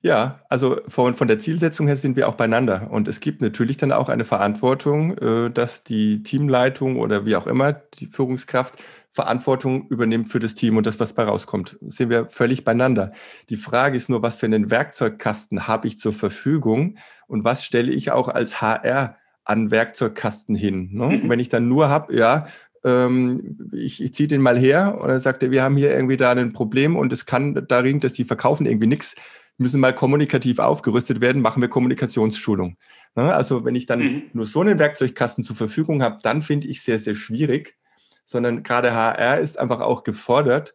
Ja, 0.00 0.44
also 0.48 0.80
von, 0.86 1.16
von 1.16 1.26
der 1.26 1.40
Zielsetzung 1.40 1.88
her 1.88 1.96
sind 1.96 2.14
wir 2.14 2.28
auch 2.28 2.36
beieinander. 2.36 2.88
Und 2.90 3.08
es 3.08 3.18
gibt 3.18 3.40
natürlich 3.40 3.78
dann 3.78 3.90
auch 3.90 4.08
eine 4.08 4.24
Verantwortung, 4.24 5.18
äh, 5.18 5.50
dass 5.50 5.82
die 5.82 6.22
Teamleitung 6.22 6.98
oder 6.98 7.26
wie 7.26 7.34
auch 7.34 7.48
immer, 7.48 7.72
die 7.72 8.06
Führungskraft, 8.06 8.74
Verantwortung 9.10 9.88
übernimmt 9.88 10.28
für 10.28 10.38
das 10.38 10.54
Team 10.54 10.76
und 10.76 10.86
das, 10.86 11.00
was 11.00 11.14
bei 11.14 11.24
rauskommt. 11.24 11.76
Sind 11.80 12.10
wir 12.10 12.28
völlig 12.28 12.62
beieinander. 12.62 13.10
Die 13.48 13.56
Frage 13.56 13.96
ist 13.96 14.08
nur, 14.08 14.22
was 14.22 14.36
für 14.38 14.46
einen 14.46 14.70
Werkzeugkasten 14.70 15.66
habe 15.66 15.88
ich 15.88 15.98
zur 15.98 16.12
Verfügung 16.12 16.98
und 17.26 17.42
was 17.42 17.64
stelle 17.64 17.90
ich 17.90 18.12
auch 18.12 18.28
als 18.28 18.60
HR 18.60 19.16
an 19.44 19.72
Werkzeugkasten 19.72 20.54
hin? 20.54 20.90
Ne? 20.92 21.08
Mhm. 21.08 21.28
Wenn 21.28 21.40
ich 21.40 21.48
dann 21.48 21.66
nur 21.66 21.88
habe, 21.88 22.14
ja, 22.14 22.46
ähm, 22.84 23.58
ich, 23.72 24.00
ich 24.00 24.14
ziehe 24.14 24.28
den 24.28 24.40
mal 24.40 24.56
her 24.56 24.98
und 25.00 25.08
dann 25.08 25.20
sagt 25.20 25.42
er, 25.42 25.50
wir 25.50 25.64
haben 25.64 25.76
hier 25.76 25.92
irgendwie 25.92 26.16
da 26.16 26.30
ein 26.30 26.52
Problem 26.52 26.94
und 26.94 27.12
es 27.12 27.26
kann 27.26 27.66
darin, 27.66 27.98
dass 27.98 28.12
die 28.12 28.24
verkaufen 28.24 28.66
irgendwie 28.66 28.86
nichts 28.86 29.16
müssen 29.58 29.80
mal 29.80 29.94
kommunikativ 29.94 30.58
aufgerüstet 30.58 31.20
werden, 31.20 31.42
machen 31.42 31.60
wir 31.60 31.68
Kommunikationsschulung. 31.68 32.76
Ne? 33.14 33.34
Also 33.34 33.64
wenn 33.64 33.74
ich 33.74 33.86
dann 33.86 34.00
mhm. 34.00 34.22
nur 34.32 34.46
so 34.46 34.60
einen 34.60 34.78
Werkzeugkasten 34.78 35.44
zur 35.44 35.56
Verfügung 35.56 36.02
habe, 36.02 36.18
dann 36.22 36.42
finde 36.42 36.68
ich 36.68 36.82
sehr, 36.82 36.98
sehr 36.98 37.14
schwierig, 37.14 37.76
sondern 38.24 38.62
gerade 38.62 38.94
HR 38.94 39.38
ist 39.38 39.58
einfach 39.58 39.80
auch 39.80 40.04
gefordert, 40.04 40.74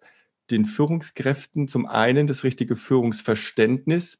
den 0.51 0.65
Führungskräften 0.65 1.67
zum 1.67 1.85
einen 1.85 2.27
das 2.27 2.43
richtige 2.43 2.75
Führungsverständnis 2.75 4.19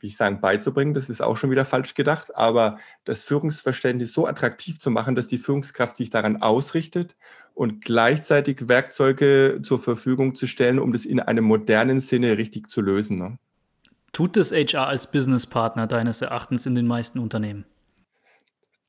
wie 0.00 0.08
ich 0.08 0.16
sagen, 0.16 0.40
beizubringen, 0.40 0.94
das 0.94 1.08
ist 1.08 1.20
auch 1.20 1.36
schon 1.36 1.50
wieder 1.50 1.64
falsch 1.64 1.94
gedacht, 1.94 2.34
aber 2.34 2.78
das 3.04 3.24
Führungsverständnis 3.24 4.12
so 4.12 4.26
attraktiv 4.26 4.80
zu 4.80 4.90
machen, 4.90 5.14
dass 5.14 5.28
die 5.28 5.38
Führungskraft 5.38 5.96
sich 5.96 6.10
daran 6.10 6.42
ausrichtet 6.42 7.16
und 7.54 7.84
gleichzeitig 7.84 8.68
Werkzeuge 8.68 9.60
zur 9.62 9.78
Verfügung 9.78 10.34
zu 10.34 10.46
stellen, 10.46 10.78
um 10.78 10.92
das 10.92 11.06
in 11.06 11.20
einem 11.20 11.44
modernen 11.44 12.00
Sinne 12.00 12.38
richtig 12.38 12.68
zu 12.68 12.80
lösen. 12.80 13.18
Ne? 13.18 13.38
Tut 14.14 14.36
es 14.36 14.52
HR 14.52 14.86
als 14.86 15.10
Businesspartner 15.10 15.88
deines 15.88 16.22
Erachtens 16.22 16.66
in 16.66 16.76
den 16.76 16.86
meisten 16.86 17.18
Unternehmen? 17.18 17.64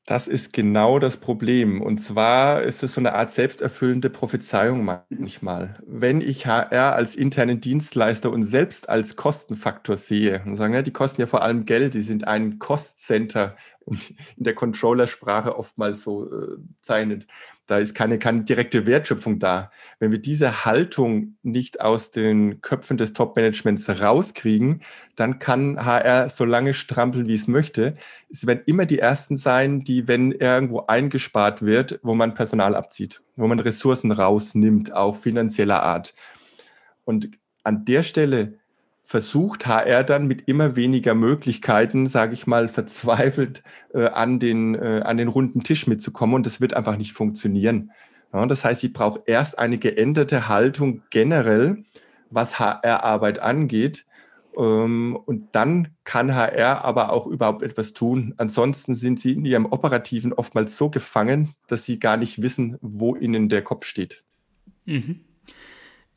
Das 0.06 0.28
ist 0.28 0.52
genau 0.52 1.00
das 1.00 1.16
Problem. 1.16 1.82
Und 1.82 1.98
zwar 1.98 2.62
ist 2.62 2.84
es 2.84 2.94
so 2.94 3.00
eine 3.00 3.12
Art 3.14 3.32
selbsterfüllende 3.32 4.08
Prophezeiung 4.08 4.84
manchmal. 4.84 5.80
Wenn 5.84 6.20
ich 6.20 6.46
HR 6.46 6.94
als 6.94 7.16
internen 7.16 7.60
Dienstleister 7.60 8.30
und 8.30 8.44
selbst 8.44 8.88
als 8.88 9.16
Kostenfaktor 9.16 9.96
sehe 9.96 10.42
und 10.46 10.56
sagen, 10.58 10.74
ja, 10.74 10.82
die 10.82 10.92
kosten 10.92 11.22
ja 11.22 11.26
vor 11.26 11.42
allem 11.42 11.64
Geld, 11.64 11.94
die 11.94 12.02
sind 12.02 12.28
ein 12.28 12.60
Cost-Center 12.60 13.56
in 13.86 14.44
der 14.44 14.54
Controllersprache 14.54 15.56
oftmals 15.56 16.02
so 16.02 16.26
äh, 16.26 16.56
zeichnet, 16.80 17.26
da 17.66 17.78
ist 17.78 17.94
keine, 17.94 18.18
keine 18.18 18.44
direkte 18.44 18.86
Wertschöpfung 18.86 19.40
da. 19.40 19.72
Wenn 19.98 20.12
wir 20.12 20.20
diese 20.20 20.64
Haltung 20.64 21.36
nicht 21.42 21.80
aus 21.80 22.12
den 22.12 22.60
Köpfen 22.60 22.96
des 22.96 23.12
Top-Managements 23.12 23.88
rauskriegen, 23.88 24.82
dann 25.16 25.40
kann 25.40 25.84
HR 25.84 26.28
so 26.28 26.44
lange 26.44 26.74
strampeln, 26.74 27.26
wie 27.26 27.34
es 27.34 27.48
möchte. 27.48 27.94
Es 28.30 28.46
werden 28.46 28.62
immer 28.66 28.86
die 28.86 29.00
Ersten 29.00 29.36
sein, 29.36 29.80
die, 29.80 30.06
wenn 30.06 30.30
irgendwo 30.30 30.86
eingespart 30.86 31.62
wird, 31.62 31.98
wo 32.02 32.14
man 32.14 32.34
Personal 32.34 32.76
abzieht, 32.76 33.22
wo 33.34 33.48
man 33.48 33.58
Ressourcen 33.58 34.12
rausnimmt, 34.12 34.92
auch 34.92 35.16
finanzieller 35.16 35.82
Art. 35.82 36.14
Und 37.04 37.30
an 37.64 37.84
der 37.84 38.04
Stelle 38.04 38.60
versucht 39.06 39.68
HR 39.68 40.02
dann 40.02 40.26
mit 40.26 40.48
immer 40.48 40.74
weniger 40.74 41.14
Möglichkeiten, 41.14 42.08
sage 42.08 42.34
ich 42.34 42.48
mal, 42.48 42.66
verzweifelt 42.66 43.62
äh, 43.94 44.06
an, 44.08 44.40
den, 44.40 44.74
äh, 44.74 45.02
an 45.04 45.16
den 45.16 45.28
runden 45.28 45.62
Tisch 45.62 45.86
mitzukommen 45.86 46.34
und 46.34 46.44
das 46.44 46.60
wird 46.60 46.74
einfach 46.74 46.96
nicht 46.96 47.12
funktionieren. 47.12 47.92
Ja, 48.32 48.44
das 48.46 48.64
heißt, 48.64 48.82
ich 48.82 48.92
brauche 48.92 49.22
erst 49.26 49.60
eine 49.60 49.78
geänderte 49.78 50.48
Haltung 50.48 51.02
generell, 51.10 51.84
was 52.30 52.58
HR-Arbeit 52.58 53.38
angeht. 53.38 54.06
Ähm, 54.58 55.16
und 55.24 55.54
dann 55.54 55.94
kann 56.02 56.34
HR 56.34 56.84
aber 56.84 57.12
auch 57.12 57.28
überhaupt 57.28 57.62
etwas 57.62 57.92
tun. 57.92 58.34
Ansonsten 58.38 58.96
sind 58.96 59.20
sie 59.20 59.34
in 59.34 59.44
ihrem 59.44 59.66
Operativen 59.66 60.32
oftmals 60.32 60.76
so 60.76 60.90
gefangen, 60.90 61.54
dass 61.68 61.84
sie 61.84 62.00
gar 62.00 62.16
nicht 62.16 62.42
wissen, 62.42 62.76
wo 62.80 63.14
ihnen 63.14 63.48
der 63.48 63.62
Kopf 63.62 63.86
steht. 63.86 64.24
Mhm. 64.84 65.20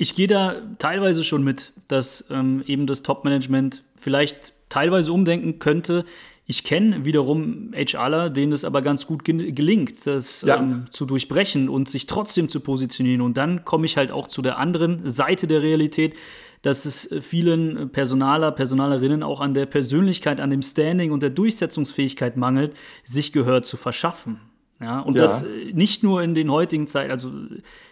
Ich 0.01 0.15
gehe 0.15 0.27
da 0.27 0.55
teilweise 0.77 1.25
schon 1.25 1.43
mit, 1.43 1.73
dass 1.89 2.23
ähm, 2.29 2.63
eben 2.65 2.87
das 2.87 3.03
Top-Management 3.03 3.83
vielleicht 3.97 4.53
teilweise 4.69 5.11
umdenken 5.11 5.59
könnte. 5.59 6.05
Ich 6.45 6.63
kenne 6.63 7.03
wiederum 7.03 7.73
HRler, 7.73 8.29
denen 8.29 8.53
es 8.53 8.63
aber 8.63 8.81
ganz 8.81 9.05
gut 9.05 9.25
gelingt, 9.25 10.07
das 10.07 10.43
ja. 10.43 10.55
ähm, 10.55 10.85
zu 10.89 11.05
durchbrechen 11.05 11.67
und 11.67 11.89
sich 11.89 12.07
trotzdem 12.07 12.47
zu 12.47 12.61
positionieren. 12.61 13.19
Und 13.19 13.35
dann 13.35 13.65
komme 13.65 13.85
ich 13.85 13.97
halt 13.97 14.09
auch 14.09 14.27
zu 14.27 14.41
der 14.41 14.57
anderen 14.57 15.01
Seite 15.09 15.47
der 15.47 15.63
Realität, 15.63 16.15
dass 16.61 16.85
es 16.85 17.09
vielen 17.21 17.89
Personaler, 17.89 18.51
Personalerinnen 18.53 19.21
auch 19.21 19.41
an 19.41 19.53
der 19.53 19.65
Persönlichkeit, 19.65 20.39
an 20.39 20.49
dem 20.49 20.61
Standing 20.61 21.11
und 21.11 21.21
der 21.21 21.29
Durchsetzungsfähigkeit 21.29 22.37
mangelt, 22.37 22.73
sich 23.03 23.33
Gehör 23.33 23.63
zu 23.63 23.75
verschaffen. 23.75 24.39
Ja, 24.81 25.01
und 25.01 25.15
ja. 25.15 25.23
das 25.23 25.41
äh, 25.41 25.73
nicht 25.73 26.03
nur 26.03 26.23
in 26.23 26.35
den 26.35 26.49
heutigen 26.49 26.87
Zeiten, 26.87 27.11
also 27.11 27.29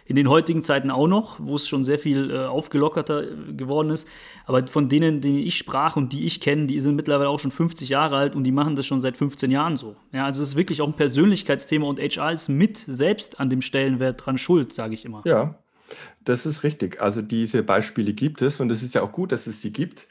in 0.06 0.16
den 0.16 0.28
heutigen 0.28 0.62
Zeiten 0.62 0.90
auch 0.90 1.06
noch, 1.06 1.38
wo 1.38 1.54
es 1.54 1.68
schon 1.68 1.84
sehr 1.84 1.98
viel 1.98 2.30
äh, 2.30 2.46
aufgelockerter 2.46 3.24
äh, 3.24 3.52
geworden 3.52 3.90
ist. 3.90 4.08
Aber 4.46 4.66
von 4.66 4.88
denen, 4.88 5.20
denen 5.20 5.38
ich 5.38 5.58
sprach 5.58 5.96
und 5.96 6.14
die 6.14 6.24
ich 6.24 6.40
kenne, 6.40 6.66
die 6.66 6.80
sind 6.80 6.96
mittlerweile 6.96 7.28
auch 7.28 7.40
schon 7.40 7.50
50 7.50 7.90
Jahre 7.90 8.16
alt 8.16 8.34
und 8.34 8.44
die 8.44 8.52
machen 8.52 8.74
das 8.74 8.86
schon 8.86 9.02
seit 9.02 9.18
15 9.18 9.50
Jahren 9.50 9.76
so. 9.76 9.96
Ja, 10.12 10.24
also 10.24 10.42
es 10.42 10.50
ist 10.50 10.56
wirklich 10.56 10.80
auch 10.80 10.86
ein 10.86 10.94
Persönlichkeitsthema 10.94 11.86
und 11.86 12.00
HR 12.00 12.32
ist 12.32 12.48
mit 12.48 12.78
selbst 12.78 13.38
an 13.38 13.50
dem 13.50 13.60
Stellenwert 13.60 14.24
dran 14.24 14.38
schuld, 14.38 14.72
sage 14.72 14.94
ich 14.94 15.04
immer. 15.04 15.20
Ja, 15.26 15.58
das 16.24 16.46
ist 16.46 16.62
richtig. 16.62 17.02
Also 17.02 17.20
diese 17.20 17.62
Beispiele 17.62 18.14
gibt 18.14 18.40
es 18.40 18.60
und 18.60 18.70
es 18.70 18.82
ist 18.82 18.94
ja 18.94 19.02
auch 19.02 19.12
gut, 19.12 19.32
dass 19.32 19.46
es 19.46 19.60
sie 19.60 19.72
gibt. 19.72 20.08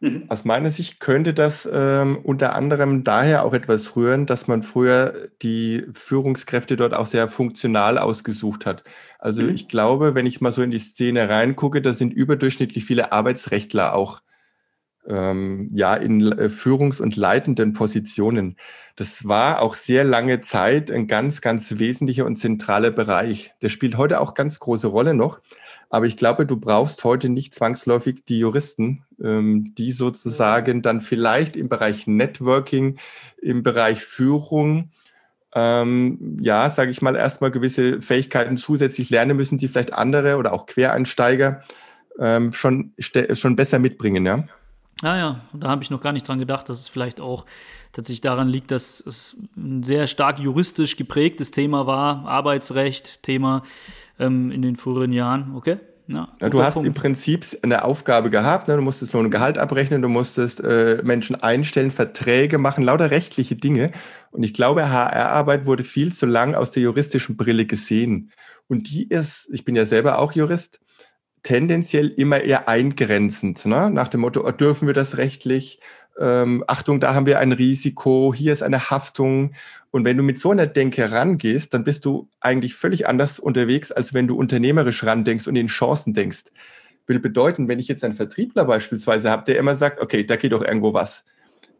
Mhm. 0.00 0.24
Aus 0.28 0.44
meiner 0.44 0.70
Sicht 0.70 1.00
könnte 1.00 1.34
das 1.34 1.68
ähm, 1.70 2.18
unter 2.22 2.54
anderem 2.54 3.04
daher 3.04 3.44
auch 3.44 3.54
etwas 3.54 3.96
rühren, 3.96 4.26
dass 4.26 4.48
man 4.48 4.62
früher 4.62 5.28
die 5.42 5.84
Führungskräfte 5.92 6.76
dort 6.76 6.94
auch 6.94 7.06
sehr 7.06 7.28
funktional 7.28 7.98
ausgesucht 7.98 8.66
hat. 8.66 8.84
Also 9.18 9.42
mhm. 9.42 9.50
ich 9.50 9.68
glaube, 9.68 10.14
wenn 10.14 10.26
ich 10.26 10.40
mal 10.40 10.52
so 10.52 10.62
in 10.62 10.70
die 10.70 10.78
Szene 10.78 11.28
reingucke, 11.28 11.82
da 11.82 11.92
sind 11.92 12.12
überdurchschnittlich 12.12 12.84
viele 12.84 13.12
Arbeitsrechtler 13.12 13.94
auch 13.94 14.20
ähm, 15.08 15.68
ja 15.72 15.94
in 15.94 16.32
äh, 16.32 16.48
Führungs- 16.48 17.00
und 17.00 17.16
leitenden 17.16 17.72
Positionen. 17.72 18.56
Das 18.96 19.28
war 19.28 19.60
auch 19.60 19.74
sehr 19.74 20.04
lange 20.04 20.40
Zeit 20.40 20.90
ein 20.90 21.06
ganz, 21.06 21.40
ganz 21.40 21.78
wesentlicher 21.78 22.24
und 22.24 22.36
zentraler 22.36 22.90
Bereich. 22.90 23.52
Der 23.62 23.68
spielt 23.68 23.96
heute 23.96 24.20
auch 24.20 24.34
ganz 24.34 24.58
große 24.58 24.86
Rolle 24.86 25.14
noch. 25.14 25.40
Aber 25.88 26.06
ich 26.06 26.16
glaube, 26.16 26.46
du 26.46 26.56
brauchst 26.56 27.04
heute 27.04 27.28
nicht 27.28 27.54
zwangsläufig 27.54 28.24
die 28.24 28.38
Juristen, 28.38 29.04
ähm, 29.22 29.74
die 29.76 29.92
sozusagen 29.92 30.82
dann 30.82 31.00
vielleicht 31.00 31.56
im 31.56 31.68
Bereich 31.68 32.06
Networking, 32.06 32.98
im 33.40 33.62
Bereich 33.62 34.02
Führung, 34.02 34.90
ähm, 35.54 36.38
ja, 36.40 36.68
sage 36.68 36.90
ich 36.90 37.02
mal, 37.02 37.16
erstmal 37.16 37.50
gewisse 37.50 38.02
Fähigkeiten 38.02 38.56
zusätzlich 38.56 39.10
lernen 39.10 39.36
müssen, 39.36 39.58
die 39.58 39.68
vielleicht 39.68 39.94
andere 39.94 40.36
oder 40.36 40.52
auch 40.52 40.66
Quereinsteiger 40.66 41.62
ähm, 42.18 42.52
schon, 42.52 42.92
schon 42.98 43.56
besser 43.56 43.78
mitbringen, 43.78 44.26
ja. 44.26 44.44
Ah 45.02 45.16
ja, 45.16 45.40
da 45.52 45.68
habe 45.68 45.82
ich 45.82 45.90
noch 45.90 46.00
gar 46.00 46.12
nicht 46.12 46.26
dran 46.26 46.38
gedacht, 46.38 46.68
dass 46.68 46.80
es 46.80 46.88
vielleicht 46.88 47.20
auch 47.20 47.44
tatsächlich 47.92 48.22
daran 48.22 48.48
liegt, 48.48 48.70
dass 48.70 49.00
es 49.00 49.36
ein 49.54 49.82
sehr 49.82 50.06
stark 50.06 50.38
juristisch 50.38 50.96
geprägtes 50.96 51.50
Thema 51.50 51.86
war, 51.86 52.26
Arbeitsrecht, 52.26 53.22
Thema 53.22 53.62
ähm, 54.18 54.50
in 54.50 54.62
den 54.62 54.76
früheren 54.76 55.12
Jahren. 55.12 55.54
Okay? 55.54 55.78
Ja, 56.08 56.28
ja, 56.40 56.48
du 56.48 56.62
hast 56.62 56.74
Punkt. 56.74 56.86
im 56.86 56.94
Prinzip 56.94 57.44
eine 57.62 57.84
Aufgabe 57.84 58.30
gehabt, 58.30 58.68
ne? 58.68 58.76
du 58.76 58.82
musstest 58.82 59.12
Lohn 59.12 59.24
und 59.24 59.30
Gehalt 59.32 59.58
abrechnen, 59.58 60.02
du 60.02 60.08
musstest 60.08 60.60
äh, 60.60 61.02
Menschen 61.02 61.34
einstellen, 61.36 61.90
Verträge 61.90 62.58
machen, 62.58 62.84
lauter 62.84 63.10
rechtliche 63.10 63.56
Dinge. 63.56 63.90
Und 64.30 64.44
ich 64.44 64.54
glaube, 64.54 64.88
HR-Arbeit 64.88 65.66
wurde 65.66 65.82
viel 65.82 66.12
zu 66.12 66.24
lang 66.24 66.54
aus 66.54 66.70
der 66.70 66.84
juristischen 66.84 67.36
Brille 67.36 67.66
gesehen. 67.66 68.30
Und 68.68 68.88
die 68.88 69.08
ist, 69.08 69.48
ich 69.52 69.64
bin 69.64 69.74
ja 69.74 69.84
selber 69.84 70.18
auch 70.20 70.32
Jurist, 70.32 70.80
tendenziell 71.46 72.08
immer 72.08 72.40
eher 72.40 72.68
eingrenzend. 72.68 73.66
Ne? 73.66 73.88
Nach 73.88 74.08
dem 74.08 74.22
Motto, 74.22 74.44
oh, 74.44 74.50
dürfen 74.50 74.88
wir 74.88 74.94
das 74.94 75.16
rechtlich? 75.16 75.78
Ähm, 76.18 76.64
Achtung, 76.66 76.98
da 76.98 77.14
haben 77.14 77.26
wir 77.26 77.38
ein 77.38 77.52
Risiko, 77.52 78.34
hier 78.34 78.52
ist 78.52 78.64
eine 78.64 78.90
Haftung. 78.90 79.52
Und 79.92 80.04
wenn 80.04 80.16
du 80.16 80.24
mit 80.24 80.40
so 80.40 80.50
einer 80.50 80.66
Denke 80.66 81.12
rangehst, 81.12 81.72
dann 81.72 81.84
bist 81.84 82.04
du 82.04 82.28
eigentlich 82.40 82.74
völlig 82.74 83.06
anders 83.06 83.38
unterwegs, 83.38 83.92
als 83.92 84.12
wenn 84.12 84.26
du 84.26 84.36
unternehmerisch 84.36 85.04
randenkst 85.04 85.46
und 85.46 85.54
in 85.54 85.68
Chancen 85.68 86.14
denkst. 86.14 86.46
Will 87.06 87.20
bedeuten, 87.20 87.68
wenn 87.68 87.78
ich 87.78 87.86
jetzt 87.86 88.02
einen 88.02 88.14
Vertriebler 88.14 88.64
beispielsweise 88.64 89.30
habe, 89.30 89.44
der 89.44 89.56
immer 89.56 89.76
sagt, 89.76 90.02
okay, 90.02 90.24
da 90.26 90.34
geht 90.34 90.52
doch 90.52 90.64
irgendwo 90.64 90.94
was, 90.94 91.24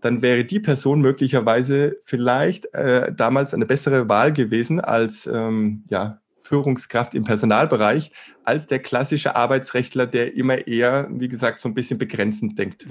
dann 0.01 0.23
wäre 0.23 0.45
die 0.45 0.61
Person 0.61 1.01
möglicherweise 1.01 1.97
vielleicht 2.05 2.73
äh, 2.73 3.13
damals 3.13 3.53
eine 3.53 3.67
bessere 3.67 4.09
Wahl 4.09 4.33
gewesen 4.33 4.79
als 4.79 5.27
ähm, 5.27 5.83
ja, 5.91 6.21
Führungskraft 6.47 7.15
im 7.15 7.25
Personalbereich 7.25 8.11
als 8.45 8.69
der 8.69 8.79
klassische 8.79 9.35
Arbeitsrechtler, 9.35 10.07
der 10.07 10.37
immer 10.37 10.69
eher, 10.69 11.09
wie 11.11 11.27
gesagt, 11.27 11.59
so 11.59 11.69
ein 11.69 11.75
bisschen 11.75 11.99
begrenzend 11.99 12.57
denkt. 12.59 12.87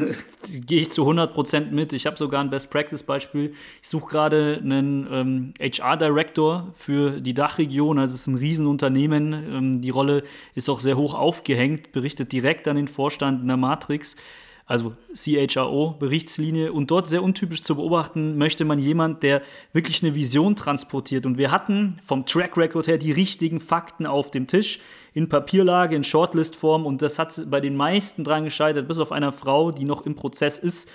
Gehe 0.68 0.82
ich 0.82 0.92
zu 0.92 1.04
100 1.04 1.34
Prozent 1.34 1.72
mit. 1.72 1.94
Ich 1.94 2.06
habe 2.06 2.18
sogar 2.18 2.42
ein 2.42 2.50
Best-Practice-Beispiel. 2.50 3.54
Ich 3.82 3.88
suche 3.88 4.10
gerade 4.10 4.60
einen 4.62 5.08
ähm, 5.10 5.54
HR-Director 5.60 6.74
für 6.76 7.22
die 7.22 7.34
Dachregion. 7.34 8.00
Also 8.00 8.16
es 8.16 8.22
ist 8.22 8.28
ein 8.28 8.36
Riesenunternehmen. 8.36 9.34
Ähm, 9.34 9.82
die 9.82 9.92
Rolle 9.92 10.24
ist 10.56 10.70
auch 10.70 10.82
sehr 10.82 10.98
hoch 10.98 11.14
aufgehängt, 11.14 11.94
berichtet 11.94 12.34
direkt 12.34 12.68
an 12.68 12.76
den 12.76 12.90
Vorstand 12.90 13.42
in 13.42 13.48
der 13.48 13.58
Matrix 13.58 14.18
also 14.66 14.94
CHRO-Berichtslinie. 15.14 16.72
Und 16.72 16.92
dort 16.92 17.08
sehr 17.08 17.24
untypisch 17.24 17.64
zu 17.64 17.76
beobachten, 17.76 18.38
möchte 18.38 18.66
man 18.66 18.80
jemand, 18.80 19.24
der 19.24 19.42
wirklich 19.74 20.04
eine 20.04 20.16
Vision 20.16 20.56
transportiert. 20.56 21.26
Und 21.26 21.38
wir 21.38 21.52
hatten 21.52 22.00
vom 22.06 22.26
Track 22.26 22.58
Record 22.58 22.88
her 22.88 22.98
die 22.98 23.12
richtigen 23.12 23.60
Fakten 23.60 24.06
auf 24.06 24.32
dem 24.32 24.48
Tisch, 24.48 24.80
in 25.14 25.30
Papierlage, 25.30 25.96
in 25.96 26.04
Shortlist-Form. 26.04 26.86
Und 26.86 27.02
das 27.02 27.20
hat 27.20 27.50
bei 27.50 27.62
den 27.62 27.76
meisten 27.76 28.24
dran 28.24 28.44
gescheitert, 28.44 28.88
bis 28.88 29.00
auf 29.00 29.12
einer 29.12 29.32
Frau, 29.32 29.72
die 29.72 29.86
noch 29.86 30.06
im 30.06 30.16
Prozess 30.16 30.60
ist 30.60 30.90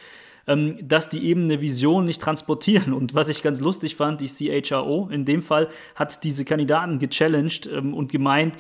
ähm, 0.46 0.78
dass 0.82 1.08
die 1.08 1.26
eben 1.26 1.44
eine 1.44 1.60
Vision 1.60 2.04
nicht 2.04 2.20
transportieren. 2.20 2.92
Und 2.92 3.14
was 3.14 3.28
ich 3.28 3.42
ganz 3.42 3.60
lustig 3.60 3.96
fand, 3.96 4.20
die 4.20 4.26
CHRO 4.26 5.08
in 5.10 5.24
dem 5.24 5.42
Fall 5.42 5.68
hat 5.94 6.24
diese 6.24 6.44
Kandidaten 6.44 6.98
gechallenged 6.98 7.66
ähm, 7.66 7.94
und 7.94 8.10
gemeint, 8.10 8.56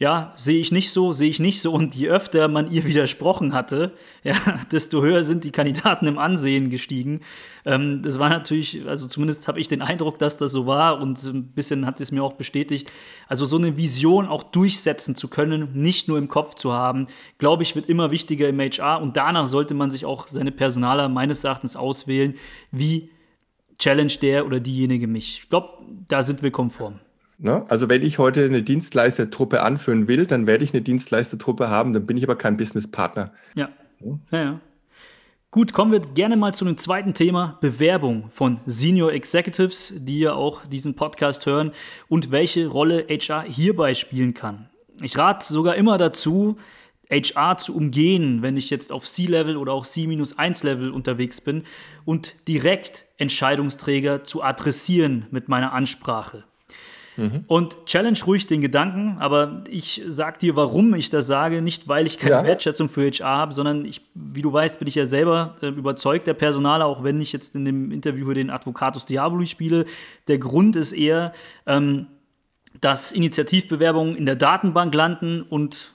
ja, 0.00 0.32
sehe 0.36 0.60
ich 0.60 0.70
nicht 0.70 0.92
so, 0.92 1.10
sehe 1.10 1.28
ich 1.28 1.40
nicht 1.40 1.60
so. 1.60 1.72
Und 1.72 1.96
je 1.96 2.08
öfter 2.08 2.46
man 2.46 2.70
ihr 2.70 2.84
widersprochen 2.84 3.52
hatte, 3.52 3.92
ja, 4.22 4.34
desto 4.72 5.02
höher 5.02 5.24
sind 5.24 5.42
die 5.42 5.50
Kandidaten 5.50 6.06
im 6.06 6.18
Ansehen 6.18 6.70
gestiegen. 6.70 7.20
Ähm, 7.64 8.00
das 8.02 8.20
war 8.20 8.28
natürlich, 8.28 8.86
also 8.86 9.08
zumindest 9.08 9.48
habe 9.48 9.58
ich 9.58 9.66
den 9.66 9.82
Eindruck, 9.82 10.20
dass 10.20 10.36
das 10.36 10.52
so 10.52 10.66
war 10.66 11.00
und 11.00 11.20
ein 11.24 11.48
bisschen 11.48 11.84
hat 11.84 12.00
es 12.00 12.12
mir 12.12 12.22
auch 12.22 12.34
bestätigt. 12.34 12.92
Also 13.26 13.44
so 13.44 13.56
eine 13.56 13.76
Vision 13.76 14.28
auch 14.28 14.44
durchsetzen 14.44 15.16
zu 15.16 15.26
können, 15.26 15.70
nicht 15.74 16.06
nur 16.06 16.18
im 16.18 16.28
Kopf 16.28 16.54
zu 16.54 16.72
haben, 16.72 17.08
glaube 17.38 17.64
ich, 17.64 17.74
wird 17.74 17.88
immer 17.88 18.12
wichtiger 18.12 18.48
im 18.48 18.60
HR 18.60 19.02
und 19.02 19.16
danach 19.16 19.48
sollte 19.48 19.74
man 19.74 19.90
sich 19.90 20.04
auch 20.04 20.28
seine 20.28 20.52
Personaler 20.52 21.08
meines 21.08 21.42
Erachtens 21.42 21.74
auswählen, 21.74 22.34
wie 22.70 23.10
challenge 23.80 24.14
der 24.22 24.46
oder 24.46 24.60
diejenige 24.60 25.08
mich. 25.08 25.40
Ich 25.42 25.48
glaube, 25.48 25.70
da 26.06 26.22
sind 26.22 26.42
wir 26.42 26.52
konform. 26.52 27.00
Ne? 27.38 27.64
Also 27.68 27.88
wenn 27.88 28.02
ich 28.02 28.18
heute 28.18 28.44
eine 28.44 28.62
Dienstleistertruppe 28.62 29.62
anführen 29.62 30.08
will, 30.08 30.26
dann 30.26 30.46
werde 30.46 30.64
ich 30.64 30.72
eine 30.72 30.82
Dienstleistertruppe 30.82 31.70
haben, 31.70 31.92
dann 31.92 32.04
bin 32.04 32.16
ich 32.16 32.24
aber 32.24 32.36
kein 32.36 32.56
Businesspartner. 32.56 33.32
Ja. 33.54 33.68
ja, 34.32 34.38
ja. 34.42 34.60
Gut, 35.50 35.72
kommen 35.72 35.92
wir 35.92 36.00
gerne 36.00 36.36
mal 36.36 36.52
zu 36.52 36.66
einem 36.66 36.76
zweiten 36.76 37.14
Thema, 37.14 37.56
Bewerbung 37.62 38.28
von 38.28 38.60
Senior 38.66 39.12
Executives, 39.12 39.94
die 39.96 40.18
ja 40.18 40.34
auch 40.34 40.66
diesen 40.66 40.94
Podcast 40.94 41.46
hören 41.46 41.72
und 42.08 42.30
welche 42.30 42.66
Rolle 42.66 43.06
HR 43.08 43.44
hierbei 43.44 43.94
spielen 43.94 44.34
kann. 44.34 44.68
Ich 45.00 45.16
rate 45.16 45.46
sogar 45.46 45.76
immer 45.76 45.96
dazu, 45.96 46.56
HR 47.10 47.56
zu 47.56 47.74
umgehen, 47.74 48.42
wenn 48.42 48.56
ich 48.56 48.68
jetzt 48.68 48.92
auf 48.92 49.06
C-Level 49.06 49.56
oder 49.56 49.72
auch 49.72 49.86
C-1-Level 49.86 50.90
unterwegs 50.90 51.40
bin 51.40 51.62
und 52.04 52.34
direkt 52.46 53.06
Entscheidungsträger 53.16 54.24
zu 54.24 54.42
adressieren 54.42 55.26
mit 55.30 55.48
meiner 55.48 55.72
Ansprache. 55.72 56.44
Mhm. 57.18 57.44
Und 57.48 57.84
challenge 57.84 58.20
ruhig 58.26 58.46
den 58.46 58.60
Gedanken, 58.60 59.16
aber 59.18 59.58
ich 59.68 60.02
sag 60.06 60.38
dir, 60.38 60.54
warum 60.54 60.94
ich 60.94 61.10
das 61.10 61.26
sage. 61.26 61.60
Nicht, 61.62 61.88
weil 61.88 62.06
ich 62.06 62.16
keine 62.16 62.36
ja. 62.36 62.44
Wertschätzung 62.44 62.88
für 62.88 63.10
HR 63.10 63.26
habe, 63.26 63.52
sondern 63.52 63.84
ich, 63.84 64.02
wie 64.14 64.40
du 64.40 64.52
weißt, 64.52 64.78
bin 64.78 64.86
ich 64.86 64.94
ja 64.94 65.04
selber 65.04 65.56
äh, 65.60 65.66
überzeugt 65.66 66.28
der 66.28 66.34
Personaler, 66.34 66.86
auch 66.86 67.02
wenn 67.02 67.20
ich 67.20 67.32
jetzt 67.32 67.56
in 67.56 67.64
dem 67.64 67.90
Interview 67.90 68.32
den 68.32 68.50
Advocatus 68.50 69.04
Diaboli 69.04 69.48
spiele. 69.48 69.84
Der 70.28 70.38
Grund 70.38 70.76
ist 70.76 70.92
eher, 70.92 71.32
ähm, 71.66 72.06
dass 72.80 73.10
Initiativbewerbungen 73.10 74.14
in 74.14 74.24
der 74.24 74.36
Datenbank 74.36 74.94
landen 74.94 75.42
und 75.42 75.92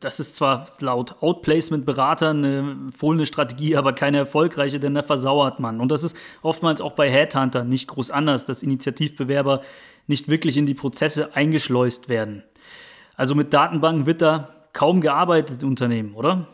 das 0.00 0.20
ist 0.20 0.36
zwar 0.36 0.66
laut 0.80 1.22
Outplacement-Beratern 1.22 2.44
eine 2.44 2.58
empfohlene 2.58 3.24
Strategie, 3.24 3.76
aber 3.76 3.94
keine 3.94 4.18
erfolgreiche, 4.18 4.78
denn 4.78 4.94
da 4.94 5.02
versauert 5.02 5.60
man. 5.60 5.80
Und 5.80 5.90
das 5.90 6.04
ist 6.04 6.16
oftmals 6.42 6.80
auch 6.82 6.92
bei 6.92 7.10
Headhuntern 7.10 7.68
nicht 7.68 7.88
groß 7.88 8.10
anders, 8.10 8.44
dass 8.44 8.62
Initiativbewerber 8.62 9.62
nicht 10.06 10.28
wirklich 10.28 10.56
in 10.56 10.66
die 10.66 10.74
Prozesse 10.74 11.34
eingeschleust 11.34 12.08
werden. 12.08 12.42
Also 13.14 13.34
mit 13.34 13.52
Datenbanken 13.52 14.06
wird 14.06 14.22
da 14.22 14.54
kaum 14.72 15.00
gearbeitet 15.00 15.64
Unternehmen, 15.64 16.14
oder? 16.14 16.48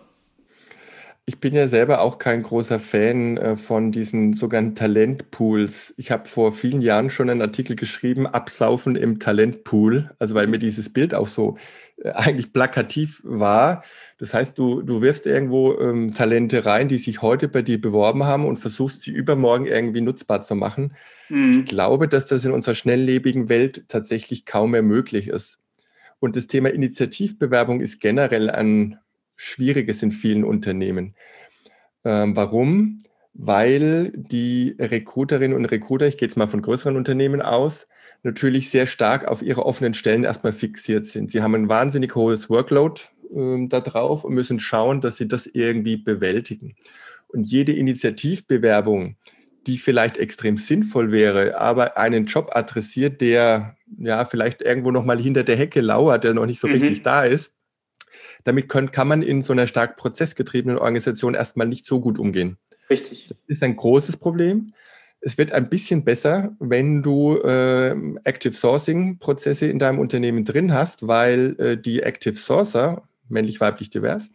Ich 1.29 1.41
bin 1.41 1.55
ja 1.55 1.69
selber 1.69 2.01
auch 2.01 2.17
kein 2.17 2.43
großer 2.43 2.81
Fan 2.81 3.37
äh, 3.37 3.57
von 3.59 3.93
diesen 3.93 4.33
sogenannten 4.33 4.75
Talentpools. 4.77 5.93
Ich 5.99 6.11
habe 6.11 6.27
vor 6.27 6.55
vielen 6.55 6.81
Jahren 6.81 7.11
schon 7.11 7.29
einen 7.29 7.43
Artikel 7.43 7.77
geschrieben, 7.77 8.27
Absaufen 8.27 8.97
im 8.97 9.19
Talentpool, 9.19 10.11
also 10.19 10.35
weil 10.35 10.47
mir 10.47 10.59
dieses 10.59 10.91
Bild 10.91 11.15
auch 11.15 11.29
so 11.29 11.59
eigentlich 12.05 12.53
plakativ 12.53 13.21
war. 13.25 13.83
Das 14.19 14.35
heißt, 14.35 14.59
du, 14.59 14.83
du 14.83 15.01
wirfst 15.01 15.27
irgendwo 15.27 15.79
ähm, 15.79 16.15
Talente 16.15 16.65
rein, 16.65 16.89
die 16.89 16.99
sich 16.99 17.23
heute 17.23 17.49
bei 17.49 17.63
dir 17.63 17.81
beworben 17.81 18.25
haben 18.25 18.47
und 18.47 18.59
versuchst 18.59 19.03
sie 19.03 19.11
übermorgen 19.11 19.67
irgendwie 19.67 20.01
nutzbar 20.01 20.43
zu 20.43 20.55
machen. 20.55 20.95
Mhm. 21.29 21.51
Ich 21.51 21.65
glaube, 21.65 22.09
dass 22.09 22.27
das 22.27 22.45
in 22.45 22.53
unserer 22.53 22.75
schnelllebigen 22.75 23.49
Welt 23.49 23.85
tatsächlich 23.89 24.47
kaum 24.47 24.73
mehr 24.73 24.83
möglich 24.83 25.29
ist. 25.29 25.59
Und 26.21 26.37
das 26.37 26.47
Thema 26.47 26.71
Initiativbewerbung 26.71 27.81
ist 27.81 28.01
generell 28.01 28.51
ein 28.51 28.99
schwieriges 29.37 30.03
in 30.03 30.11
vielen 30.11 30.45
Unternehmen. 30.45 31.15
Ähm, 32.05 32.37
warum? 32.37 32.99
Weil 33.35 34.13
die 34.15 34.75
Recruiterinnen 34.79 35.57
und 35.57 35.67
Recruiter, 35.67 36.07
ich 36.07 36.17
gehe 36.17 36.27
jetzt 36.27 36.37
mal 36.37 36.49
von 36.49 36.63
größeren 36.63 36.97
Unternehmen 36.97 37.41
aus, 37.41 37.87
natürlich 38.23 38.71
sehr 38.71 38.87
stark 38.87 39.29
auf 39.29 39.43
ihre 39.43 39.65
offenen 39.65 39.95
Stellen 39.95 40.25
erstmal 40.25 40.53
fixiert 40.53 41.07
sind. 41.07 41.31
Sie 41.31 41.43
haben 41.43 41.55
ein 41.55 41.69
wahnsinnig 41.69 42.15
hohes 42.15 42.51
Workload 42.51 43.01
äh, 43.35 43.67
da 43.69 43.81
drauf 43.81 44.25
und 44.25 44.35
müssen 44.35 44.61
schauen, 44.61 45.01
dass 45.01 45.17
sie 45.17 45.29
das 45.29 45.47
irgendwie 45.47 45.97
bewältigen. 45.97 46.75
Und 47.29 47.43
jede 47.43 47.73
Initiativbewerbung, 47.73 49.17
die 49.67 49.79
vielleicht 49.79 50.17
extrem 50.17 50.57
sinnvoll 50.57 51.13
wäre, 51.13 51.59
aber 51.59 51.99
einen 51.99 52.27
Job 52.27 52.51
adressiert, 52.53 53.21
der 53.21 53.77
ja 53.99 54.25
vielleicht 54.25 54.63
irgendwo 54.63 54.91
noch 54.91 55.05
mal 55.05 55.19
hinter 55.19 55.45
der 55.45 55.57
Hecke 55.57 55.81
lauert, 55.81 56.25
der 56.25 56.35
noch 56.35 56.47
nicht 56.47 56.61
so 56.61 56.69
mhm. 56.69 56.75
richtig 56.75 57.03
da 57.03 57.25
ist, 57.25 57.55
damit 58.45 58.69
können, 58.69 58.91
kann 58.91 59.09
man 59.09 59.23
in 59.23 59.43
so 59.43 59.53
einer 59.53 59.67
stark 59.67 59.97
prozessgetriebenen 59.97 60.79
Organisation 60.79 61.35
erstmal 61.35 61.69
nicht 61.69 61.85
so 61.85 62.01
gut 62.01 62.19
umgehen. 62.19 62.57
Richtig. 62.89 63.27
Das 63.29 63.37
ist 63.47 63.63
ein 63.63 63.77
großes 63.77 64.17
Problem. 64.17 64.73
Es 65.21 65.37
wird 65.37 65.53
ein 65.53 65.69
bisschen 65.69 66.05
besser, 66.05 66.55
wenn 66.61 67.03
du 67.03 67.39
äh, 67.39 67.91
Active 68.25 68.55
Sourcing 68.55 69.19
Prozesse 69.19 69.67
in 69.67 69.79
deinem 69.79 69.99
Unternehmen 69.99 70.45
drin 70.45 70.73
hast, 70.73 71.07
weil 71.09 71.57
äh, 71.59 71.77
die 71.77 72.03
Active 72.03 72.37
Sourcer, 72.37 73.03
männlich, 73.29 73.61
weiblich, 73.61 73.91
divers, 73.91 74.31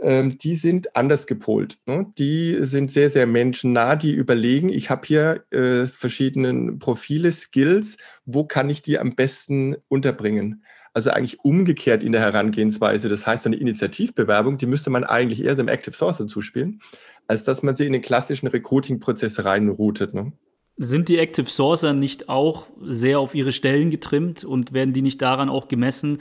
ähm, 0.00 0.38
die 0.38 0.56
sind 0.56 0.96
anders 0.96 1.26
gepolt. 1.26 1.78
Ne? 1.86 2.06
Die 2.18 2.58
sind 2.60 2.90
sehr, 2.90 3.10
sehr 3.10 3.26
menschennah, 3.26 3.96
die 3.96 4.12
überlegen, 4.12 4.68
ich 4.68 4.90
habe 4.90 5.06
hier 5.06 5.44
äh, 5.50 5.86
verschiedene 5.86 6.72
Profile, 6.78 7.32
Skills, 7.32 7.96
wo 8.24 8.44
kann 8.44 8.70
ich 8.70 8.82
die 8.82 8.98
am 8.98 9.14
besten 9.14 9.76
unterbringen? 9.88 10.62
Also 10.92 11.10
eigentlich 11.10 11.40
umgekehrt 11.40 12.04
in 12.04 12.12
der 12.12 12.20
Herangehensweise. 12.20 13.08
Das 13.08 13.26
heißt, 13.26 13.46
eine 13.46 13.56
Initiativbewerbung, 13.56 14.58
die 14.58 14.66
müsste 14.66 14.90
man 14.90 15.02
eigentlich 15.02 15.42
eher 15.42 15.56
dem 15.56 15.68
Active 15.68 15.96
Sourcer 15.96 16.28
zuspielen 16.28 16.80
als 17.26 17.44
dass 17.44 17.62
man 17.62 17.76
sie 17.76 17.86
in 17.86 17.92
den 17.92 18.02
klassischen 18.02 18.48
Recruiting-Prozess 18.48 19.44
reinroutet. 19.44 20.14
Ne? 20.14 20.32
Sind 20.76 21.08
die 21.08 21.18
Active 21.18 21.48
Sourcer 21.48 21.92
nicht 21.92 22.28
auch 22.28 22.66
sehr 22.82 23.20
auf 23.20 23.34
ihre 23.34 23.52
Stellen 23.52 23.90
getrimmt 23.90 24.44
und 24.44 24.72
werden 24.72 24.92
die 24.92 25.02
nicht 25.02 25.22
daran 25.22 25.48
auch 25.48 25.68
gemessen? 25.68 26.18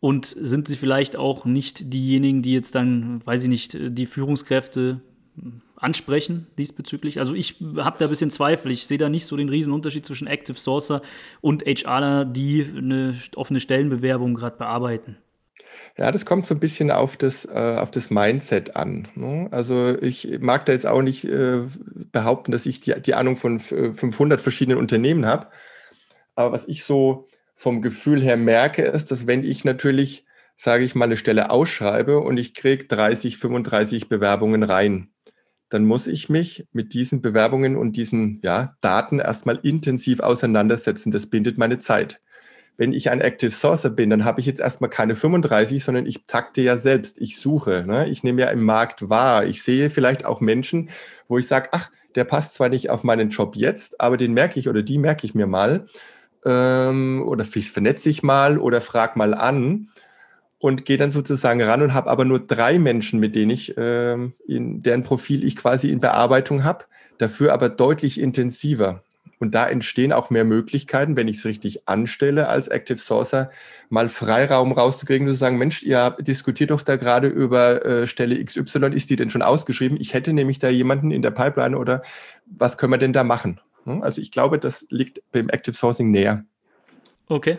Und 0.00 0.26
sind 0.26 0.66
sie 0.66 0.76
vielleicht 0.76 1.14
auch 1.14 1.44
nicht 1.44 1.92
diejenigen, 1.92 2.42
die 2.42 2.52
jetzt 2.52 2.74
dann, 2.74 3.24
weiß 3.24 3.44
ich 3.44 3.48
nicht, 3.48 3.76
die 3.80 4.06
Führungskräfte 4.06 5.00
ansprechen 5.76 6.48
diesbezüglich? 6.58 7.20
Also 7.20 7.34
ich 7.34 7.56
habe 7.76 7.98
da 7.98 8.06
ein 8.06 8.10
bisschen 8.10 8.30
Zweifel. 8.30 8.72
Ich 8.72 8.86
sehe 8.86 8.98
da 8.98 9.08
nicht 9.08 9.26
so 9.26 9.36
den 9.36 9.48
riesen 9.48 9.72
Unterschied 9.72 10.04
zwischen 10.04 10.26
Active 10.26 10.56
Sourcer 10.56 11.02
und 11.40 11.64
HRler, 11.64 12.24
die 12.24 12.66
eine 12.76 13.14
offene 13.36 13.60
Stellenbewerbung 13.60 14.34
gerade 14.34 14.56
bearbeiten. 14.56 15.18
Ja, 15.96 16.10
das 16.10 16.24
kommt 16.24 16.46
so 16.46 16.54
ein 16.54 16.60
bisschen 16.60 16.90
auf 16.90 17.16
das, 17.16 17.44
äh, 17.44 17.76
auf 17.78 17.90
das 17.90 18.10
Mindset 18.10 18.76
an. 18.76 19.08
Ne? 19.14 19.48
Also 19.50 20.00
ich 20.00 20.38
mag 20.40 20.64
da 20.66 20.72
jetzt 20.72 20.86
auch 20.86 21.02
nicht 21.02 21.24
äh, 21.24 21.62
behaupten, 22.12 22.52
dass 22.52 22.66
ich 22.66 22.80
die, 22.80 22.94
die 23.00 23.14
Ahnung 23.14 23.36
von 23.36 23.60
500 23.60 24.40
verschiedenen 24.40 24.78
Unternehmen 24.78 25.26
habe. 25.26 25.48
Aber 26.34 26.52
was 26.52 26.66
ich 26.66 26.84
so 26.84 27.26
vom 27.54 27.82
Gefühl 27.82 28.22
her 28.22 28.36
merke, 28.36 28.82
ist, 28.82 29.10
dass 29.10 29.26
wenn 29.26 29.44
ich 29.44 29.64
natürlich, 29.64 30.24
sage 30.56 30.84
ich 30.84 30.94
mal, 30.94 31.04
eine 31.04 31.16
Stelle 31.16 31.50
ausschreibe 31.50 32.18
und 32.18 32.38
ich 32.38 32.54
kriege 32.54 32.86
30, 32.86 33.36
35 33.36 34.08
Bewerbungen 34.08 34.62
rein, 34.62 35.12
dann 35.68 35.84
muss 35.84 36.06
ich 36.06 36.28
mich 36.28 36.66
mit 36.72 36.92
diesen 36.92 37.22
Bewerbungen 37.22 37.76
und 37.76 37.96
diesen 37.96 38.40
ja, 38.42 38.76
Daten 38.80 39.18
erstmal 39.20 39.58
intensiv 39.62 40.20
auseinandersetzen. 40.20 41.10
Das 41.10 41.28
bindet 41.28 41.56
meine 41.56 41.78
Zeit 41.78 42.20
wenn 42.76 42.92
ich 42.92 43.10
ein 43.10 43.20
Active 43.20 43.50
Sourcer 43.50 43.90
bin, 43.90 44.10
dann 44.10 44.24
habe 44.24 44.40
ich 44.40 44.46
jetzt 44.46 44.60
erstmal 44.60 44.90
keine 44.90 45.14
35, 45.14 45.84
sondern 45.84 46.06
ich 46.06 46.26
takte 46.26 46.62
ja 46.62 46.78
selbst. 46.78 47.20
Ich 47.20 47.38
suche. 47.38 47.84
Ne? 47.86 48.08
Ich 48.08 48.22
nehme 48.22 48.40
ja 48.40 48.48
im 48.48 48.62
Markt 48.62 49.08
wahr. 49.08 49.44
Ich 49.46 49.62
sehe 49.62 49.90
vielleicht 49.90 50.24
auch 50.24 50.40
Menschen, 50.40 50.90
wo 51.28 51.38
ich 51.38 51.46
sage, 51.46 51.68
ach, 51.72 51.90
der 52.14 52.24
passt 52.24 52.54
zwar 52.54 52.68
nicht 52.68 52.90
auf 52.90 53.04
meinen 53.04 53.30
Job 53.30 53.56
jetzt, 53.56 54.00
aber 54.00 54.16
den 54.16 54.32
merke 54.32 54.58
ich 54.58 54.68
oder 54.68 54.82
die 54.82 54.98
merke 54.98 55.26
ich 55.26 55.34
mir 55.34 55.46
mal. 55.46 55.86
Ähm, 56.44 57.22
oder 57.24 57.44
vernetze 57.44 58.08
ich 58.08 58.22
mal 58.22 58.58
oder 58.58 58.80
frage 58.80 59.16
mal 59.16 59.34
an 59.34 59.88
und 60.58 60.84
gehe 60.84 60.96
dann 60.96 61.10
sozusagen 61.10 61.62
ran 61.62 61.82
und 61.82 61.94
habe 61.94 62.10
aber 62.10 62.24
nur 62.24 62.40
drei 62.40 62.78
Menschen, 62.78 63.20
mit 63.20 63.34
denen 63.34 63.50
ich, 63.50 63.74
ähm, 63.76 64.34
in 64.46 64.82
deren 64.82 65.02
Profil 65.02 65.44
ich 65.44 65.56
quasi 65.56 65.90
in 65.90 66.00
Bearbeitung 66.00 66.64
habe, 66.64 66.84
dafür 67.18 67.52
aber 67.52 67.68
deutlich 67.68 68.20
intensiver. 68.20 69.02
Und 69.42 69.56
da 69.56 69.68
entstehen 69.68 70.12
auch 70.12 70.30
mehr 70.30 70.44
Möglichkeiten, 70.44 71.16
wenn 71.16 71.26
ich 71.26 71.38
es 71.38 71.44
richtig 71.44 71.88
anstelle 71.88 72.46
als 72.46 72.68
Active 72.68 72.98
Sourcer, 72.98 73.50
mal 73.88 74.08
Freiraum 74.08 74.70
rauszukriegen, 74.70 75.26
zu 75.26 75.34
sagen, 75.34 75.58
Mensch, 75.58 75.82
ihr 75.82 76.16
diskutiert 76.20 76.70
doch 76.70 76.82
da 76.82 76.94
gerade 76.94 77.26
über 77.26 77.84
äh, 77.84 78.06
Stelle 78.06 78.40
XY, 78.44 78.94
ist 78.94 79.10
die 79.10 79.16
denn 79.16 79.30
schon 79.30 79.42
ausgeschrieben? 79.42 79.98
Ich 80.00 80.14
hätte 80.14 80.32
nämlich 80.32 80.60
da 80.60 80.68
jemanden 80.68 81.10
in 81.10 81.22
der 81.22 81.32
Pipeline 81.32 81.76
oder 81.76 82.02
was 82.46 82.78
können 82.78 82.92
wir 82.92 82.98
denn 82.98 83.12
da 83.12 83.24
machen? 83.24 83.60
Hm? 83.82 84.00
Also 84.02 84.20
ich 84.20 84.30
glaube, 84.30 84.60
das 84.60 84.86
liegt 84.90 85.20
beim 85.32 85.48
Active 85.48 85.74
Sourcing 85.74 86.12
näher. 86.12 86.44
Okay. 87.26 87.58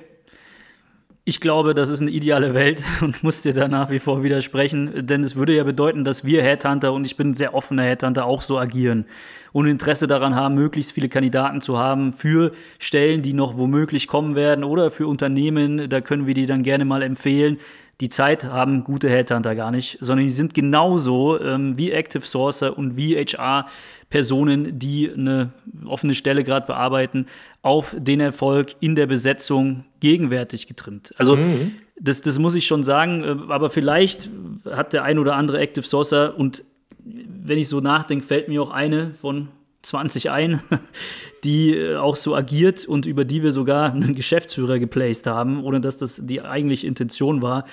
Ich 1.25 1.39
glaube, 1.39 1.73
das 1.73 1.87
ist 1.87 2.01
eine 2.01 2.11
ideale 2.11 2.53
Welt 2.53 2.83
und 3.01 3.23
muss 3.23 3.41
dir 3.41 3.53
da 3.53 3.69
nach 3.69 3.89
wie 3.89 3.99
vor 3.99 4.23
widersprechen, 4.23 5.07
denn 5.07 5.21
es 5.21 5.37
würde 5.37 5.55
ja 5.55 5.63
bedeuten, 5.63 6.03
dass 6.03 6.25
wir 6.25 6.43
Headhunter 6.43 6.91
und 6.91 7.05
ich 7.05 7.15
bin 7.15 7.29
ein 7.29 7.33
sehr 7.33 7.53
offener 7.53 7.83
Headhunter 7.83 8.25
auch 8.25 8.41
so 8.41 8.59
agieren 8.59 9.05
und 9.53 9.67
Interesse 9.67 10.05
daran 10.05 10.35
haben, 10.35 10.55
möglichst 10.55 10.91
viele 10.91 11.07
Kandidaten 11.07 11.61
zu 11.61 11.77
haben 11.77 12.11
für 12.11 12.51
Stellen, 12.77 13.21
die 13.21 13.31
noch 13.31 13.55
womöglich 13.55 14.09
kommen 14.09 14.35
werden 14.35 14.65
oder 14.65 14.91
für 14.91 15.07
Unternehmen, 15.07 15.87
da 15.87 16.01
können 16.01 16.27
wir 16.27 16.33
die 16.33 16.45
dann 16.45 16.61
gerne 16.61 16.83
mal 16.83 17.01
empfehlen. 17.01 17.57
Die 18.01 18.09
Zeit 18.09 18.43
haben 18.43 18.83
gute 18.83 19.09
Headhunter 19.09 19.55
gar 19.55 19.71
nicht, 19.71 19.99
sondern 20.01 20.25
die 20.25 20.31
sind 20.31 20.53
genauso 20.53 21.39
ähm, 21.39 21.77
wie 21.77 21.91
Active 21.91 22.25
Sourcer 22.25 22.77
und 22.77 22.97
wie 22.97 23.15
HR 23.15 23.67
Personen, 24.13 24.77
die 24.77 25.11
eine 25.11 25.49
offene 25.87 26.13
Stelle 26.13 26.43
gerade 26.43 26.67
bearbeiten, 26.67 27.25
auf 27.63 27.95
den 27.97 28.19
Erfolg 28.19 28.75
in 28.79 28.95
der 28.95 29.07
Besetzung 29.07 29.85
gegenwärtig 30.01 30.67
getrimmt. 30.67 31.15
Also 31.17 31.35
mhm. 31.35 31.71
das, 31.99 32.21
das 32.21 32.37
muss 32.37 32.53
ich 32.53 32.67
schon 32.67 32.83
sagen, 32.83 33.23
äh, 33.23 33.51
aber 33.51 33.71
vielleicht 33.71 34.29
hat 34.69 34.93
der 34.93 35.03
ein 35.03 35.17
oder 35.17 35.35
andere 35.35 35.57
Active 35.57 35.83
Sourcer 35.83 36.37
und 36.37 36.63
wenn 37.03 37.57
ich 37.57 37.67
so 37.67 37.79
nachdenke, 37.79 38.23
fällt 38.23 38.49
mir 38.49 38.61
auch 38.61 38.69
eine 38.69 39.15
von 39.19 39.47
20 39.81 40.29
ein, 40.29 40.61
die 41.43 41.75
äh, 41.75 41.95
auch 41.95 42.15
so 42.15 42.35
agiert 42.35 42.85
und 42.85 43.07
über 43.07 43.25
die 43.25 43.41
wir 43.41 43.51
sogar 43.51 43.93
einen 43.93 44.13
Geschäftsführer 44.13 44.77
geplaced 44.77 45.25
haben, 45.25 45.63
ohne 45.63 45.81
dass 45.81 45.97
das 45.97 46.21
die 46.23 46.43
eigentliche 46.43 46.85
Intention 46.85 47.41
war. 47.41 47.65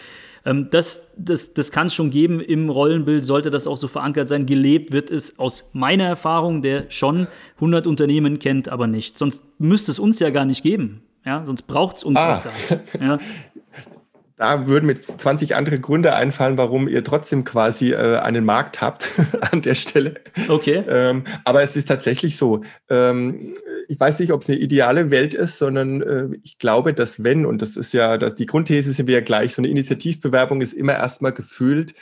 Ähm, 0.45 0.69
das 0.71 1.07
das, 1.17 1.53
das 1.55 1.71
kann 1.71 1.89
es 1.89 1.95
schon 1.95 2.11
geben. 2.11 2.41
Im 2.41 2.71
Rollenbild 2.71 3.23
sollte 3.23 3.51
das 3.51 3.67
auch 3.67 3.77
so 3.77 3.89
verankert 3.89 4.29
sein. 4.29 4.47
Gelebt 4.47 4.93
wird 4.93 5.11
es 5.11 5.39
aus 5.39 5.69
meiner 5.73 6.05
Erfahrung, 6.05 6.63
der 6.63 6.91
schon 6.91 7.27
100 7.57 7.87
Unternehmen 7.87 8.39
kennt, 8.39 8.69
aber 8.69 8.87
nicht. 8.87 9.19
Sonst 9.19 9.43
müsste 9.59 9.91
es 9.93 9.99
uns 9.99 10.19
ja 10.19 10.31
gar 10.31 10.45
nicht 10.45 10.63
geben. 10.63 11.03
Ja, 11.25 11.45
sonst 11.45 11.63
braucht 11.63 11.99
es 11.99 12.05
uns 12.05 12.19
ah. 12.19 12.37
auch 12.37 12.45
gar 12.45 12.53
nicht. 12.53 13.01
Ja. 13.01 13.19
Da 14.41 14.67
würden 14.67 14.87
mir 14.87 14.95
20 14.95 15.55
andere 15.55 15.79
Gründe 15.79 16.15
einfallen, 16.15 16.57
warum 16.57 16.89
ihr 16.89 17.05
trotzdem 17.05 17.45
quasi 17.45 17.93
äh, 17.93 18.17
einen 18.21 18.47
Markt 18.47 18.81
habt 18.81 19.05
an 19.53 19.61
der 19.61 19.75
Stelle. 19.75 20.15
Okay. 20.49 20.83
Ähm, 20.89 21.25
aber 21.45 21.63
es 21.63 21.77
ist 21.77 21.89
tatsächlich 21.89 22.39
so. 22.39 22.63
Ähm, 22.89 23.53
ich 23.87 24.01
weiß 24.01 24.19
nicht, 24.19 24.33
ob 24.33 24.41
es 24.41 24.49
eine 24.49 24.59
ideale 24.59 25.11
Welt 25.11 25.35
ist, 25.35 25.59
sondern 25.59 26.01
äh, 26.01 26.29
ich 26.43 26.57
glaube, 26.57 26.95
dass 26.95 27.23
wenn, 27.23 27.45
und 27.45 27.61
das 27.61 27.77
ist 27.77 27.93
ja, 27.93 28.17
dass 28.17 28.35
die 28.35 28.47
Grundthese 28.47 28.95
sind 28.95 29.09
wir 29.09 29.17
ja 29.17 29.21
gleich, 29.21 29.55
so 29.55 29.61
eine 29.61 29.69
Initiativbewerbung 29.69 30.63
ist 30.63 30.73
immer 30.73 30.95
erstmal 30.95 31.33
gefühlt, 31.33 31.93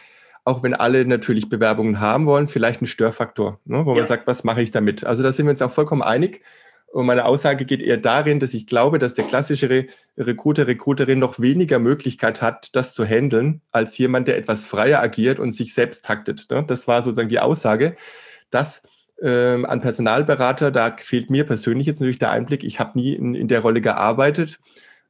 auch 0.44 0.62
wenn 0.62 0.74
alle 0.74 1.04
natürlich 1.06 1.48
Bewerbungen 1.48 1.98
haben 1.98 2.26
wollen, 2.26 2.46
vielleicht 2.46 2.82
ein 2.82 2.86
Störfaktor, 2.86 3.58
ne, 3.64 3.84
wo 3.84 3.94
ja. 3.94 4.02
man 4.02 4.06
sagt, 4.06 4.28
was 4.28 4.44
mache 4.44 4.62
ich 4.62 4.70
damit? 4.70 5.02
Also 5.02 5.24
da 5.24 5.32
sind 5.32 5.46
wir 5.46 5.50
uns 5.50 5.62
auch 5.62 5.72
vollkommen 5.72 6.02
einig. 6.02 6.42
Und 6.90 7.06
meine 7.06 7.26
Aussage 7.26 7.64
geht 7.64 7.82
eher 7.82 7.98
darin, 7.98 8.40
dass 8.40 8.54
ich 8.54 8.66
glaube, 8.66 8.98
dass 8.98 9.14
der 9.14 9.26
klassische 9.26 9.68
Re 9.68 9.86
Recruiter, 10.16 10.66
Recruiterin 10.66 11.18
noch 11.18 11.38
weniger 11.38 11.78
Möglichkeit 11.78 12.40
hat, 12.40 12.74
das 12.74 12.94
zu 12.94 13.04
handeln, 13.04 13.60
als 13.72 13.98
jemand, 13.98 14.26
der 14.26 14.38
etwas 14.38 14.64
freier 14.64 15.00
agiert 15.00 15.38
und 15.38 15.52
sich 15.52 15.74
selbst 15.74 16.04
taktet. 16.04 16.46
Ne? 16.50 16.64
Das 16.66 16.88
war 16.88 17.02
sozusagen 17.02 17.28
die 17.28 17.40
Aussage. 17.40 17.94
Das 18.50 18.82
ähm, 19.20 19.66
an 19.66 19.80
Personalberater, 19.80 20.70
da 20.70 20.96
fehlt 20.98 21.30
mir 21.30 21.44
persönlich 21.44 21.86
jetzt 21.86 22.00
natürlich 22.00 22.18
der 22.18 22.30
Einblick. 22.30 22.64
Ich 22.64 22.80
habe 22.80 22.98
nie 22.98 23.14
in, 23.14 23.34
in, 23.34 23.48
der 23.48 23.60
Rolle 23.60 23.80
gearbeitet, 23.80 24.58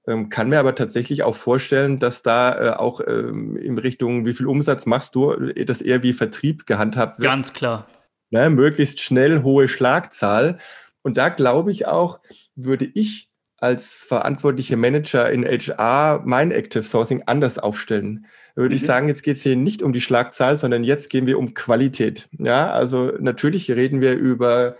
ähm, 0.07 0.31
kann 0.31 0.49
mir 0.49 0.59
aber 0.59 0.75
tatsächlich 0.75 1.23
auch 1.23 1.37
vorstellen, 1.37 1.99
dass 1.99 2.23
da 2.23 2.59
äh, 2.59 2.71
auch 2.71 3.01
ähm, 3.07 3.57
in 3.57 3.77
Richtung, 3.79 4.25
wie 4.25 4.33
viel 4.33 4.47
Umsatz 4.47 4.87
machst 4.87 5.15
du, 5.15 5.33
das 5.65 5.83
eher 5.83 6.03
wie 6.03 6.15
Vertrieb 6.15 6.67
gehandhabt 6.67 7.19
wird. 7.19 7.25
Ganz 7.25 7.53
klar. 7.53 7.87
Ne? 8.31 8.51
Möglichst 8.51 9.01
schnell 9.01 9.43
hohe 9.43 9.69
Schlagzahl. 9.69 10.59
Und 11.03 11.17
da 11.17 11.29
glaube 11.29 11.73
ich 11.73 11.87
auch, 11.87 12.21
würde 12.55 12.89
ich 12.95 13.29
als 13.61 13.93
verantwortlicher 13.93 14.77
Manager 14.77 15.31
in 15.31 15.45
HR 15.45 16.23
mein 16.25 16.53
Active 16.53 16.85
Sourcing 16.85 17.25
anders 17.27 17.59
aufstellen. 17.59 18.27
Da 18.55 18.63
würde 18.63 18.75
mhm. 18.75 18.81
ich 18.81 18.87
sagen, 18.87 19.09
jetzt 19.09 19.23
geht 19.23 19.37
es 19.37 19.43
hier 19.43 19.57
nicht 19.57 19.83
um 19.83 19.93
die 19.93 20.01
Schlagzahl, 20.01 20.57
sondern 20.57 20.85
jetzt 20.85 21.11
gehen 21.11 21.27
wir 21.27 21.39
um 21.39 21.55
Qualität. 21.55 22.29
Ja, 22.39 22.71
also 22.71 23.13
natürlich 23.19 23.71
reden 23.71 24.01
wir 24.01 24.15
über 24.15 24.77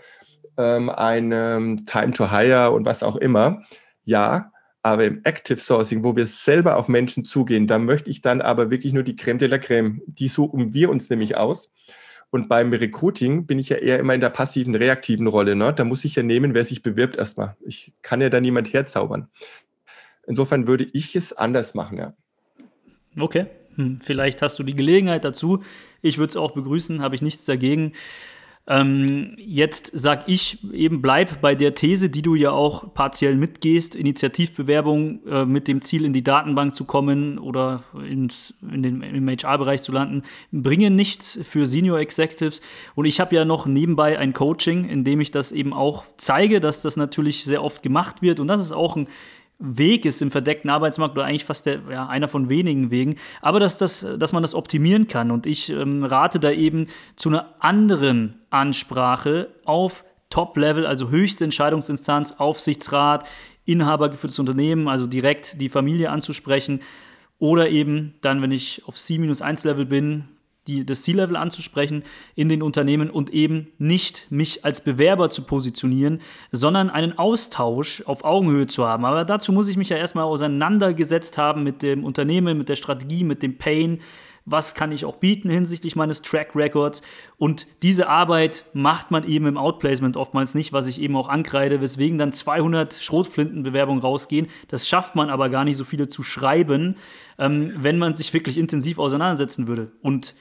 ähm, 0.57 0.89
eine 0.89 1.77
Time 1.85 2.11
to 2.11 2.31
Hire 2.31 2.71
und 2.71 2.85
was 2.85 3.03
auch 3.03 3.17
immer. 3.17 3.63
Ja, 4.03 4.51
aber 4.81 5.05
im 5.05 5.21
Active 5.25 5.59
Sourcing, 5.59 6.03
wo 6.05 6.15
wir 6.15 6.25
selber 6.25 6.77
auf 6.77 6.87
Menschen 6.87 7.25
zugehen, 7.25 7.67
da 7.67 7.79
möchte 7.79 8.09
ich 8.09 8.21
dann 8.21 8.39
aber 8.39 8.71
wirklich 8.71 8.93
nur 8.93 9.03
die 9.03 9.17
Creme 9.17 9.37
de 9.37 9.49
la 9.49 9.57
Creme. 9.57 10.01
Die 10.07 10.29
suchen 10.29 10.73
wir 10.73 10.89
uns 10.89 11.09
nämlich 11.09 11.35
aus. 11.35 11.69
Und 12.31 12.47
beim 12.47 12.71
Recruiting 12.71 13.47
bin 13.47 13.57
ich 13.57 13.69
ja 13.69 13.77
eher 13.77 13.99
immer 13.99 14.13
in 14.13 14.21
der 14.21 14.29
passiven, 14.29 14.75
reaktiven 14.75 15.27
Rolle. 15.27 15.55
Ne? 15.55 15.73
Da 15.73 15.83
muss 15.83 16.05
ich 16.05 16.15
ja 16.15 16.23
nehmen, 16.23 16.53
wer 16.53 16.63
sich 16.63 16.83
bewirbt 16.83 17.17
erstmal. 17.17 17.55
Ich 17.65 17.93
kann 18.01 18.21
ja 18.21 18.29
da 18.29 18.39
niemand 18.39 18.71
herzaubern. 18.71 19.29
Insofern 20.27 20.67
würde 20.67 20.87
ich 20.93 21.15
es 21.15 21.33
anders 21.33 21.73
machen, 21.73 21.97
ja. 21.97 22.13
Okay, 23.19 23.47
hm, 23.75 23.99
vielleicht 24.01 24.43
hast 24.43 24.59
du 24.59 24.63
die 24.63 24.75
Gelegenheit 24.75 25.25
dazu. 25.25 25.63
Ich 26.03 26.19
würde 26.19 26.29
es 26.29 26.35
auch 26.35 26.51
begrüßen, 26.51 27.01
habe 27.01 27.15
ich 27.15 27.23
nichts 27.23 27.45
dagegen. 27.45 27.93
Ähm, 28.71 29.33
jetzt 29.37 29.89
sag 29.95 30.29
ich 30.29 30.59
eben, 30.71 31.01
bleib 31.01 31.41
bei 31.41 31.55
der 31.55 31.73
These, 31.73 32.11
die 32.11 32.21
du 32.21 32.35
ja 32.35 32.51
auch 32.51 32.93
partiell 32.93 33.35
mitgehst, 33.35 33.95
Initiativbewerbung 33.95 35.25
äh, 35.25 35.45
mit 35.45 35.67
dem 35.67 35.81
Ziel, 35.81 36.05
in 36.05 36.13
die 36.13 36.23
Datenbank 36.23 36.75
zu 36.75 36.85
kommen 36.85 37.39
oder 37.39 37.81
ins, 38.07 38.53
in 38.61 38.83
den, 38.83 39.01
im 39.01 39.27
HR-Bereich 39.27 39.81
zu 39.81 39.91
landen, 39.91 40.21
bringen 40.51 40.95
nichts 40.95 41.39
für 41.41 41.65
Senior 41.65 41.97
Executives. 41.97 42.61
Und 42.93 43.05
ich 43.05 43.19
habe 43.19 43.35
ja 43.35 43.43
noch 43.43 43.65
nebenbei 43.65 44.19
ein 44.19 44.33
Coaching, 44.33 44.87
in 44.87 45.03
dem 45.03 45.19
ich 45.19 45.31
das 45.31 45.51
eben 45.51 45.73
auch 45.73 46.03
zeige, 46.17 46.59
dass 46.59 46.83
das 46.83 46.95
natürlich 46.95 47.45
sehr 47.45 47.63
oft 47.63 47.81
gemacht 47.81 48.21
wird. 48.21 48.39
Und 48.39 48.47
das 48.47 48.61
ist 48.61 48.71
auch 48.71 48.95
ein 48.95 49.07
Weg 49.59 50.05
ist 50.05 50.21
im 50.21 50.31
verdeckten 50.31 50.69
Arbeitsmarkt 50.69 51.17
oder 51.17 51.25
eigentlich 51.25 51.43
fast 51.43 51.65
der, 51.65 51.81
ja, 51.91 52.07
einer 52.07 52.29
von 52.29 52.47
wenigen 52.47 52.91
Wegen, 52.91 53.17
aber 53.41 53.59
dass, 53.59 53.77
das, 53.77 54.07
dass 54.17 54.31
man 54.31 54.41
das 54.41 54.55
optimieren 54.55 55.07
kann. 55.09 55.31
Und 55.31 55.45
ich 55.45 55.69
ähm, 55.69 56.05
rate 56.05 56.39
da 56.39 56.49
eben 56.51 56.87
zu 57.17 57.27
einer 57.29 57.55
anderen 57.59 58.39
Ansprache 58.49 59.49
auf 59.65 60.05
Top-Level, 60.29 60.85
also 60.85 61.09
höchste 61.09 61.43
Entscheidungsinstanz, 61.43 62.35
Aufsichtsrat, 62.37 63.27
inhabergeführtes 63.65 64.39
Unternehmen, 64.39 64.87
also 64.87 65.07
direkt 65.07 65.59
die 65.59 65.69
Familie 65.69 66.09
anzusprechen. 66.09 66.81
Oder 67.37 67.69
eben 67.69 68.15
dann, 68.21 68.41
wenn 68.41 68.51
ich 68.51 68.83
auf 68.85 68.95
C-1-Level 68.95 69.85
bin, 69.85 70.25
die, 70.69 70.85
das 70.85 71.03
C-Level 71.03 71.35
anzusprechen 71.35 72.03
in 72.35 72.49
den 72.49 72.61
Unternehmen 72.61 73.09
und 73.09 73.31
eben 73.31 73.67
nicht 73.77 74.27
mich 74.29 74.63
als 74.63 74.81
Bewerber 74.81 75.29
zu 75.29 75.43
positionieren, 75.43 76.21
sondern 76.51 76.89
einen 76.89 77.17
Austausch 77.17 78.03
auf 78.05 78.23
Augenhöhe 78.23 78.67
zu 78.67 78.85
haben. 78.85 79.05
Aber 79.05 79.25
dazu 79.25 79.51
muss 79.51 79.67
ich 79.67 79.77
mich 79.77 79.89
ja 79.89 79.97
erstmal 79.97 80.25
auseinandergesetzt 80.25 81.37
haben 81.37 81.63
mit 81.63 81.81
dem 81.81 82.03
Unternehmen, 82.03 82.57
mit 82.57 82.69
der 82.69 82.75
Strategie, 82.75 83.23
mit 83.23 83.41
dem 83.43 83.57
Pain. 83.57 83.99
Was 84.45 84.75
kann 84.75 84.91
ich 84.91 85.05
auch 85.05 85.17
bieten 85.17 85.49
hinsichtlich 85.49 85.95
meines 85.95 86.21
Track 86.21 86.55
Records? 86.55 87.01
Und 87.37 87.67
diese 87.81 88.07
Arbeit 88.07 88.65
macht 88.73 89.11
man 89.11 89.27
eben 89.27 89.45
im 89.45 89.57
Outplacement 89.57 90.17
oftmals 90.17 90.55
nicht, 90.55 90.73
was 90.73 90.87
ich 90.87 91.01
eben 91.01 91.15
auch 91.15 91.29
ankreide, 91.29 91.81
weswegen 91.81 92.17
dann 92.17 92.33
200 92.33 92.93
Schrotflintenbewerbungen 92.93 94.01
rausgehen. 94.01 94.47
Das 94.67 94.87
schafft 94.87 95.15
man 95.15 95.29
aber 95.29 95.49
gar 95.49 95.65
nicht, 95.65 95.77
so 95.77 95.83
viele 95.83 96.07
zu 96.07 96.23
schreiben, 96.23 96.95
ähm, 97.37 97.73
wenn 97.77 97.97
man 97.97 98.13
sich 98.13 98.33
wirklich 98.33 98.57
intensiv 98.57 98.99
auseinandersetzen 98.99 99.67
würde. 99.67 99.91
Und 100.01 100.35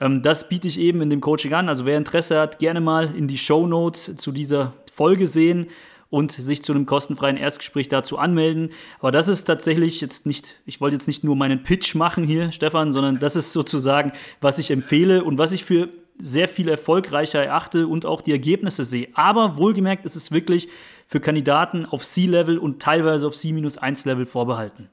ähm, 0.00 0.22
das 0.22 0.48
biete 0.48 0.68
ich 0.68 0.78
eben 0.78 1.00
in 1.00 1.10
dem 1.10 1.20
Coaching 1.20 1.52
an. 1.52 1.68
Also 1.68 1.86
wer 1.86 1.98
Interesse 1.98 2.40
hat, 2.40 2.58
gerne 2.58 2.80
mal 2.80 3.14
in 3.14 3.28
die 3.28 3.38
Show 3.38 3.66
Notes 3.66 4.16
zu 4.16 4.32
dieser 4.32 4.74
Folge 4.92 5.26
sehen 5.26 5.68
und 6.12 6.30
sich 6.30 6.62
zu 6.62 6.74
einem 6.74 6.84
kostenfreien 6.84 7.38
Erstgespräch 7.38 7.88
dazu 7.88 8.18
anmelden. 8.18 8.68
Aber 9.00 9.10
das 9.10 9.28
ist 9.28 9.44
tatsächlich 9.44 10.02
jetzt 10.02 10.26
nicht, 10.26 10.60
ich 10.66 10.78
wollte 10.78 10.94
jetzt 10.94 11.08
nicht 11.08 11.24
nur 11.24 11.36
meinen 11.36 11.62
Pitch 11.62 11.94
machen 11.94 12.22
hier, 12.22 12.52
Stefan, 12.52 12.92
sondern 12.92 13.18
das 13.18 13.34
ist 13.34 13.54
sozusagen, 13.54 14.12
was 14.42 14.58
ich 14.58 14.70
empfehle 14.70 15.24
und 15.24 15.38
was 15.38 15.52
ich 15.52 15.64
für 15.64 15.88
sehr 16.18 16.48
viel 16.48 16.68
erfolgreicher 16.68 17.42
erachte 17.42 17.86
und 17.86 18.04
auch 18.04 18.20
die 18.20 18.32
Ergebnisse 18.32 18.84
sehe. 18.84 19.08
Aber 19.14 19.56
wohlgemerkt 19.56 20.04
ist 20.04 20.14
es 20.14 20.30
wirklich 20.30 20.68
für 21.06 21.18
Kandidaten 21.18 21.86
auf 21.86 22.04
C-Level 22.04 22.58
und 22.58 22.82
teilweise 22.82 23.26
auf 23.26 23.34
C-1-Level 23.34 24.26
vorbehalten. 24.26 24.90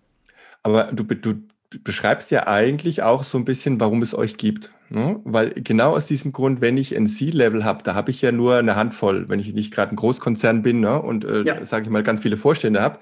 Aber 0.63 0.85
du, 0.93 1.03
du 1.03 1.33
beschreibst 1.83 2.31
ja 2.31 2.47
eigentlich 2.47 3.03
auch 3.03 3.23
so 3.23 3.37
ein 3.37 3.45
bisschen, 3.45 3.79
warum 3.79 4.01
es 4.01 4.15
euch 4.15 4.37
gibt. 4.37 4.71
Ne? 4.89 5.19
Weil 5.23 5.51
genau 5.51 5.95
aus 5.95 6.07
diesem 6.07 6.31
Grund, 6.31 6.61
wenn 6.61 6.77
ich 6.77 6.95
ein 6.95 7.07
C-Level 7.07 7.63
habe, 7.63 7.83
da 7.83 7.93
habe 7.93 8.09
ich 8.09 8.21
ja 8.21 8.31
nur 8.31 8.57
eine 8.57 8.75
Handvoll, 8.75 9.29
wenn 9.29 9.39
ich 9.39 9.53
nicht 9.53 9.71
gerade 9.71 9.93
ein 9.93 9.95
Großkonzern 9.95 10.63
bin 10.63 10.79
ne? 10.79 10.99
und, 11.01 11.25
äh, 11.25 11.43
ja. 11.43 11.63
sage 11.65 11.83
ich 11.83 11.89
mal, 11.89 12.03
ganz 12.03 12.21
viele 12.21 12.37
Vorstände 12.37 12.81
habe. 12.81 12.99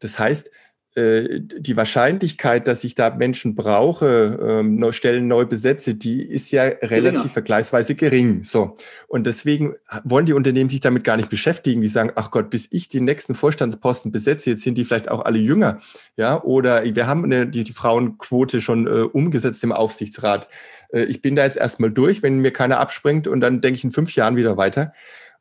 Das 0.00 0.18
heißt, 0.18 0.50
die 0.96 1.76
Wahrscheinlichkeit, 1.76 2.66
dass 2.66 2.82
ich 2.82 2.96
da 2.96 3.10
Menschen 3.10 3.54
brauche, 3.54 4.38
ähm, 4.42 4.92
Stellen 4.92 5.28
neu 5.28 5.44
besetze, 5.46 5.94
die 5.94 6.22
ist 6.22 6.50
ja 6.50 6.64
relativ 6.64 6.90
Geringer. 6.90 7.28
vergleichsweise 7.28 7.94
gering. 7.94 8.42
So. 8.42 8.76
Und 9.06 9.24
deswegen 9.26 9.74
wollen 10.02 10.26
die 10.26 10.32
Unternehmen 10.32 10.68
sich 10.68 10.80
damit 10.80 11.04
gar 11.04 11.16
nicht 11.16 11.28
beschäftigen. 11.28 11.80
Die 11.80 11.86
sagen, 11.86 12.10
ach 12.16 12.32
Gott, 12.32 12.50
bis 12.50 12.66
ich 12.72 12.88
die 12.88 13.00
nächsten 13.00 13.36
Vorstandsposten 13.36 14.10
besetze, 14.10 14.50
jetzt 14.50 14.62
sind 14.62 14.76
die 14.76 14.84
vielleicht 14.84 15.08
auch 15.08 15.24
alle 15.24 15.38
jünger. 15.38 15.80
Ja, 16.16 16.42
oder 16.42 16.82
wir 16.82 17.06
haben 17.06 17.24
eine, 17.24 17.46
die, 17.46 17.62
die 17.62 17.72
Frauenquote 17.72 18.60
schon 18.60 18.88
äh, 18.88 19.02
umgesetzt 19.02 19.62
im 19.62 19.70
Aufsichtsrat. 19.70 20.48
Äh, 20.92 21.04
ich 21.04 21.22
bin 21.22 21.36
da 21.36 21.44
jetzt 21.44 21.56
erstmal 21.56 21.92
durch, 21.92 22.22
wenn 22.24 22.40
mir 22.40 22.52
keiner 22.52 22.80
abspringt 22.80 23.28
und 23.28 23.40
dann 23.40 23.60
denke 23.60 23.76
ich 23.76 23.84
in 23.84 23.92
fünf 23.92 24.14
Jahren 24.16 24.34
wieder 24.34 24.56
weiter. 24.56 24.92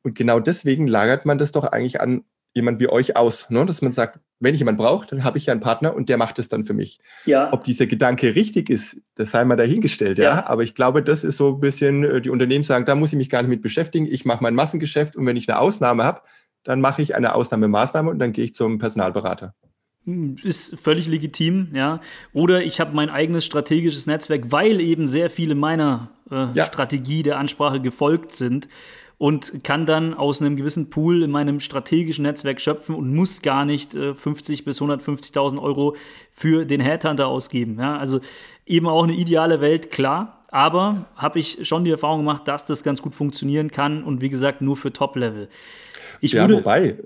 Und 0.04 0.16
genau 0.16 0.40
deswegen 0.40 0.88
lagert 0.88 1.26
man 1.26 1.40
das 1.40 1.52
doch 1.52 1.66
eigentlich 1.66 2.02
an 2.02 2.24
jemand 2.54 2.80
wie 2.80 2.90
euch 2.90 3.16
aus, 3.16 3.50
ne? 3.50 3.66
dass 3.66 3.82
man 3.82 3.92
sagt, 3.92 4.20
wenn 4.40 4.54
ich 4.54 4.60
jemanden 4.60 4.82
brauche, 4.82 5.06
dann 5.08 5.24
habe 5.24 5.38
ich 5.38 5.48
ja 5.48 5.52
einen 5.52 5.62
Partner 5.62 5.94
und 5.94 6.10
der 6.10 6.18
macht 6.18 6.40
es 6.40 6.48
dann 6.48 6.64
für 6.64 6.74
mich. 6.74 7.00
Ja. 7.26 7.52
Ob 7.52 7.64
dieser 7.64 7.88
Gedanke 7.88 8.36
richtig 8.36 8.70
ist, 8.70 9.02
das 9.16 9.32
sei 9.32 9.44
mal 9.44 9.58
dahingestellt, 9.58 10.18
ja. 10.18 10.36
ja. 10.36 10.48
Aber 10.48 10.64
ich 10.64 10.76
glaube, 10.76 11.04
das 11.04 11.24
ist 11.24 11.38
so 11.38 11.56
ein 11.56 11.60
bisschen, 11.60 12.04
äh, 12.04 12.22
die 12.22 12.30
Unternehmen 12.30 12.64
sagen, 12.64 12.86
da 12.86 12.96
muss 12.96 13.12
ich 13.12 13.18
mich 13.18 13.30
gar 13.30 13.42
nicht 13.42 13.50
mit 13.50 13.62
beschäftigen. 13.62 14.08
Ich 14.10 14.26
mache 14.26 14.42
mein 14.42 14.56
Massengeschäft 14.56 15.16
und 15.16 15.26
wenn 15.26 15.36
ich 15.36 15.50
eine 15.50 15.60
Ausnahme 15.60 16.04
habe, 16.04 16.22
dann 16.64 16.82
mache 16.82 17.02
ich 17.02 17.16
eine 17.16 17.36
Ausnahmemaßnahme 17.36 18.10
und 18.10 18.20
dann 18.20 18.32
gehe 18.32 18.46
ich 18.46 18.56
zum 18.56 18.80
Personalberater. 18.80 19.54
Hm, 20.06 20.38
ist 20.44 20.80
völlig 20.80 21.08
legitim, 21.08 21.70
ja. 21.74 22.00
Oder 22.34 22.64
ich 22.64 22.80
habe 22.80 22.96
mein 22.96 23.10
eigenes 23.10 23.46
strategisches 23.46 24.08
Netzwerk, 24.08 24.52
weil 24.52 24.80
eben 24.80 25.06
sehr 25.06 25.30
viele 25.30 25.56
meiner 25.56 26.12
äh, 26.32 26.48
ja. 26.54 26.66
Strategie 26.66 27.24
der 27.24 27.38
Ansprache 27.38 27.82
gefolgt 27.82 28.32
sind 28.32 28.70
und 29.20 29.66
kann 29.66 29.86
dann 29.86 30.14
aus 30.14 30.42
einem 30.42 30.56
gewissen 30.56 30.90
Pool 30.90 31.24
in 31.24 31.30
meinem 31.30 31.60
strategischen 31.60 32.24
Netzwerk 32.24 32.60
schöpfen 32.62 32.96
und 32.96 33.14
muss 33.14 33.42
gar 33.42 33.66
nicht 33.66 33.94
äh, 33.94 34.16
50 34.16 34.64
bis 34.64 34.82
150.000 34.82 35.62
Euro 35.62 35.96
für 36.32 36.66
den 36.66 36.80
Headhunter 36.80 37.28
ausgeben. 37.28 37.78
Ja? 37.80 37.98
Also 37.98 38.22
eben 38.66 38.88
auch 38.88 39.04
eine 39.04 39.14
ideale 39.14 39.62
Welt, 39.62 39.92
klar. 39.92 40.46
Aber 40.48 41.06
habe 41.16 41.38
ich 41.38 41.68
schon 41.68 41.84
die 41.84 41.92
Erfahrung 41.92 42.20
gemacht, 42.20 42.48
dass 42.48 42.66
das 42.66 42.82
ganz 42.82 43.02
gut 43.02 43.14
funktionieren 43.14 43.70
kann 43.70 44.04
und 44.04 44.22
wie 44.22 44.30
gesagt 44.30 44.62
nur 44.62 44.78
für 44.78 44.92
Top-Level. 44.92 45.50
ja, 46.34 46.42
würde, 46.44 46.56
wobei, 46.56 46.98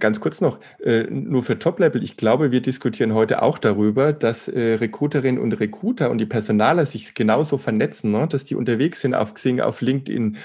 Ganz 0.00 0.18
kurz 0.18 0.40
noch, 0.40 0.58
äh, 0.82 1.04
nur 1.08 1.44
für 1.44 1.56
Top-Level. 1.56 2.02
Ich 2.02 2.16
glaube, 2.16 2.50
wir 2.50 2.60
diskutieren 2.60 3.14
heute 3.14 3.42
auch 3.42 3.58
darüber, 3.58 4.12
dass 4.12 4.48
äh, 4.48 4.74
Recruiterinnen 4.74 5.40
und 5.40 5.52
Recruiter 5.60 6.10
und 6.10 6.18
die 6.18 6.26
Personaler 6.26 6.84
sich 6.84 7.14
genauso 7.14 7.58
vernetzen, 7.58 8.10
ne? 8.10 8.26
dass 8.26 8.44
die 8.44 8.56
unterwegs 8.56 9.02
sind 9.02 9.14
auf 9.14 9.34
Xing, 9.34 9.60
auf 9.60 9.80
LinkedIn, 9.80 10.36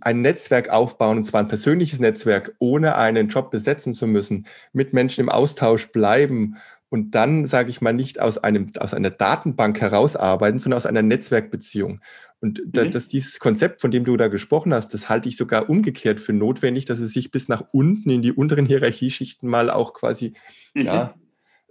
ein 0.00 0.20
Netzwerk 0.20 0.68
aufbauen, 0.68 1.18
und 1.18 1.24
zwar 1.24 1.40
ein 1.40 1.48
persönliches 1.48 2.00
Netzwerk, 2.00 2.54
ohne 2.58 2.96
einen 2.96 3.28
Job 3.28 3.50
besetzen 3.50 3.94
zu 3.94 4.06
müssen, 4.06 4.46
mit 4.72 4.92
Menschen 4.92 5.22
im 5.22 5.28
Austausch 5.28 5.90
bleiben 5.90 6.56
und 6.90 7.14
dann, 7.14 7.46
sage 7.46 7.70
ich 7.70 7.80
mal, 7.80 7.92
nicht 7.92 8.20
aus, 8.20 8.36
einem, 8.38 8.72
aus 8.78 8.94
einer 8.94 9.10
Datenbank 9.10 9.80
herausarbeiten, 9.80 10.58
sondern 10.58 10.76
aus 10.76 10.86
einer 10.86 11.02
Netzwerkbeziehung. 11.02 12.00
Und 12.40 12.62
da, 12.66 12.84
mhm. 12.84 12.90
dass 12.90 13.08
dieses 13.08 13.38
Konzept, 13.38 13.80
von 13.80 13.90
dem 13.90 14.04
du 14.04 14.16
da 14.16 14.28
gesprochen 14.28 14.74
hast, 14.74 14.92
das 14.94 15.08
halte 15.08 15.28
ich 15.28 15.36
sogar 15.36 15.68
umgekehrt 15.68 16.20
für 16.20 16.32
notwendig, 16.32 16.86
dass 16.86 16.98
es 16.98 17.12
sich 17.12 17.30
bis 17.30 17.48
nach 17.48 17.64
unten 17.72 18.10
in 18.10 18.22
die 18.22 18.32
unteren 18.32 18.66
Hierarchieschichten 18.66 19.48
mal 19.48 19.70
auch 19.70 19.92
quasi 19.92 20.32
mhm. 20.74 20.82
ja, 20.82 21.14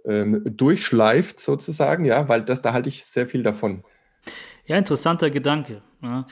ähm, 0.04 0.42
durchschleift, 0.44 1.40
sozusagen, 1.40 2.04
ja, 2.04 2.28
weil 2.28 2.42
das, 2.42 2.62
da 2.62 2.72
halte 2.72 2.88
ich 2.88 3.04
sehr 3.04 3.26
viel 3.26 3.42
davon. 3.42 3.84
Ja, 4.64 4.78
interessanter 4.78 5.30
Gedanke. 5.30 5.82
Ja. 6.02 6.26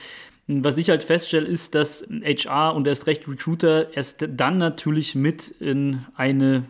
Was 0.51 0.79
ich 0.79 0.89
halt 0.89 1.03
feststelle, 1.03 1.45
ist, 1.45 1.75
dass 1.75 2.07
HR 2.23 2.73
und 2.73 2.87
erst 2.87 3.05
recht 3.05 3.27
Recruiter 3.27 3.95
erst 3.95 4.27
dann 4.27 4.57
natürlich 4.57 5.13
mit 5.13 5.49
in 5.59 6.07
eine 6.15 6.63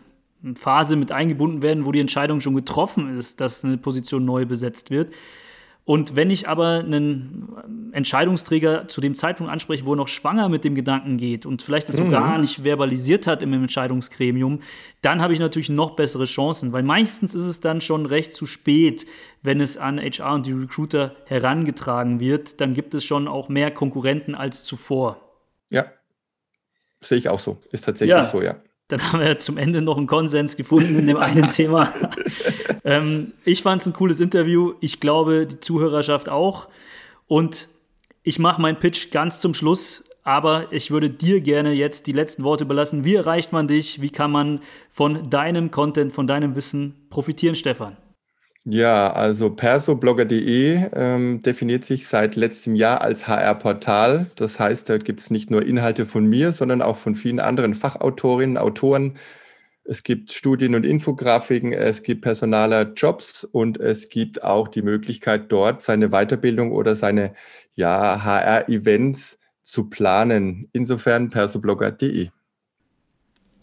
Phase 0.55 0.97
mit 0.97 1.13
eingebunden 1.13 1.61
werden, 1.61 1.85
wo 1.85 1.93
die 1.93 2.01
Entscheidung 2.01 2.41
schon 2.41 2.55
getroffen 2.55 3.17
ist, 3.17 3.39
dass 3.39 3.63
eine 3.63 3.77
Position 3.77 4.25
neu 4.25 4.45
besetzt 4.45 4.91
wird. 4.91 5.13
Und 5.89 6.15
wenn 6.15 6.29
ich 6.29 6.47
aber 6.47 6.83
einen 6.85 7.91
Entscheidungsträger 7.93 8.87
zu 8.87 9.01
dem 9.01 9.15
Zeitpunkt 9.15 9.51
anspreche, 9.51 9.87
wo 9.87 9.93
er 9.93 9.95
noch 9.95 10.07
schwanger 10.07 10.47
mit 10.47 10.63
dem 10.63 10.75
Gedanken 10.75 11.17
geht 11.17 11.47
und 11.47 11.63
vielleicht 11.63 11.89
es 11.89 11.95
so 11.95 12.03
mhm. 12.03 12.11
gar 12.11 12.37
nicht 12.37 12.61
verbalisiert 12.61 13.25
hat 13.25 13.41
im 13.41 13.51
Entscheidungsgremium, 13.53 14.61
dann 15.01 15.19
habe 15.19 15.33
ich 15.33 15.39
natürlich 15.39 15.69
noch 15.69 15.95
bessere 15.95 16.25
Chancen, 16.25 16.73
weil 16.73 16.83
meistens 16.83 17.33
ist 17.33 17.45
es 17.45 17.59
dann 17.59 17.81
schon 17.81 18.05
recht 18.05 18.33
zu 18.33 18.45
spät, 18.45 19.07
wenn 19.41 19.61
es 19.61 19.77
an 19.77 19.99
HR 19.99 20.35
und 20.35 20.45
die 20.45 20.51
Recruiter 20.51 21.15
herangetragen 21.25 22.19
wird. 22.19 22.61
Dann 22.61 22.75
gibt 22.75 22.93
es 22.93 23.03
schon 23.03 23.27
auch 23.27 23.49
mehr 23.49 23.71
Konkurrenten 23.71 24.35
als 24.35 24.63
zuvor. 24.63 25.19
Ja, 25.71 25.87
sehe 27.01 27.17
ich 27.17 27.29
auch 27.29 27.39
so. 27.39 27.57
Ist 27.71 27.85
tatsächlich 27.85 28.15
ja. 28.15 28.25
so, 28.25 28.43
ja. 28.43 28.57
Dann 28.89 29.01
haben 29.01 29.19
wir 29.21 29.37
zum 29.37 29.57
Ende 29.57 29.81
noch 29.81 29.97
einen 29.97 30.07
Konsens 30.07 30.57
gefunden 30.57 30.97
in 30.97 31.07
dem 31.07 31.17
einen 31.17 31.49
Thema. 31.49 31.93
ähm, 32.83 33.33
ich 33.45 33.61
fand 33.61 33.81
es 33.81 33.87
ein 33.87 33.93
cooles 33.93 34.19
Interview. 34.19 34.73
Ich 34.81 34.99
glaube, 34.99 35.45
die 35.45 35.59
Zuhörerschaft 35.59 36.27
auch. 36.27 36.67
Und 37.27 37.69
ich 38.23 38.39
mache 38.39 38.59
meinen 38.59 38.79
Pitch 38.79 39.11
ganz 39.11 39.39
zum 39.39 39.53
Schluss. 39.53 40.03
Aber 40.23 40.73
ich 40.73 40.91
würde 40.91 41.09
dir 41.09 41.39
gerne 41.41 41.71
jetzt 41.71 42.07
die 42.07 42.11
letzten 42.11 42.43
Worte 42.43 42.63
überlassen. 42.63 43.05
Wie 43.05 43.15
erreicht 43.15 43.53
man 43.53 43.67
dich? 43.67 44.01
Wie 44.01 44.09
kann 44.09 44.31
man 44.31 44.61
von 44.89 45.29
deinem 45.29 45.69
Content, 45.71 46.11
von 46.11 46.27
deinem 46.27 46.55
Wissen 46.55 46.95
profitieren, 47.09 47.55
Stefan? 47.55 47.95
Ja, 48.65 49.11
also 49.13 49.49
persoblogger.de 49.51 50.89
ähm, 50.93 51.41
definiert 51.41 51.85
sich 51.85 52.07
seit 52.07 52.35
letztem 52.35 52.75
Jahr 52.75 53.01
als 53.01 53.27
HR-Portal. 53.27 54.29
Das 54.35 54.59
heißt, 54.59 54.89
da 54.89 54.97
gibt 54.97 55.21
es 55.21 55.31
nicht 55.31 55.49
nur 55.49 55.65
Inhalte 55.65 56.05
von 56.05 56.25
mir, 56.25 56.51
sondern 56.51 56.81
auch 56.81 56.97
von 56.97 57.15
vielen 57.15 57.39
anderen 57.39 57.73
Fachautorinnen, 57.73 58.57
Autoren. 58.57 59.17
Es 59.85 60.03
gibt 60.03 60.33
Studien 60.33 60.75
und 60.75 60.85
Infografiken, 60.85 61.73
es 61.73 62.03
gibt 62.03 62.21
personaler 62.21 62.93
Jobs 62.93 63.43
und 63.43 63.79
es 63.79 64.09
gibt 64.09 64.43
auch 64.43 64.67
die 64.67 64.83
Möglichkeit, 64.83 65.51
dort 65.51 65.81
seine 65.81 66.09
Weiterbildung 66.09 66.71
oder 66.73 66.95
seine 66.95 67.33
ja, 67.75 68.23
HR-Events 68.23 69.39
zu 69.63 69.89
planen. 69.89 70.69
Insofern 70.73 71.29
persoblogger.de. 71.29 72.29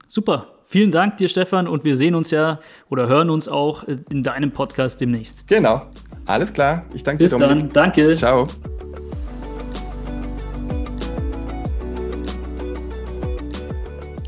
Super, 0.08 0.55
Vielen 0.68 0.90
Dank 0.90 1.16
dir, 1.18 1.28
Stefan, 1.28 1.68
und 1.68 1.84
wir 1.84 1.96
sehen 1.96 2.16
uns 2.16 2.32
ja 2.32 2.58
oder 2.90 3.06
hören 3.06 3.30
uns 3.30 3.46
auch 3.46 3.84
in 3.84 4.24
deinem 4.24 4.50
Podcast 4.50 5.00
demnächst. 5.00 5.46
Genau. 5.46 5.82
Alles 6.24 6.52
klar. 6.52 6.84
Ich 6.92 7.04
danke 7.04 7.22
Bis 7.22 7.30
dir. 7.30 7.38
Bis 7.38 7.46
dann. 7.46 7.72
Danke. 7.72 8.16
Ciao. 8.16 8.48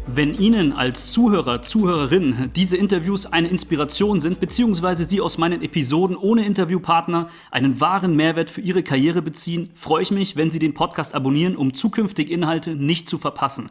Wenn 0.07 0.35
Ihnen 0.35 0.73
als 0.73 1.13
Zuhörer, 1.13 1.63
Zuhörerin 1.63 2.51
diese 2.55 2.77
Interviews 2.77 3.27
eine 3.27 3.49
Inspiration 3.49 4.21
sind, 4.21 4.39
beziehungsweise 4.39 5.05
Sie 5.05 5.21
aus 5.21 5.39
meinen 5.39 5.61
Episoden 5.61 6.17
ohne 6.17 6.47
Interviewpartner 6.47 7.31
einen 7.51 7.81
wahren 7.81 8.15
Mehrwert 8.15 8.49
für 8.49 8.61
Ihre 8.61 8.85
Karriere 8.85 9.23
beziehen, 9.23 9.71
freue 9.75 10.03
ich 10.03 10.13
mich, 10.13 10.37
wenn 10.37 10.53
Sie 10.53 10.61
den 10.61 10.75
Podcast 10.75 11.17
abonnieren, 11.17 11.57
um 11.57 11.75
zukünftige 11.75 12.33
Inhalte 12.33 12.77
nicht 12.77 13.09
zu 13.09 13.19
verpassen. 13.19 13.71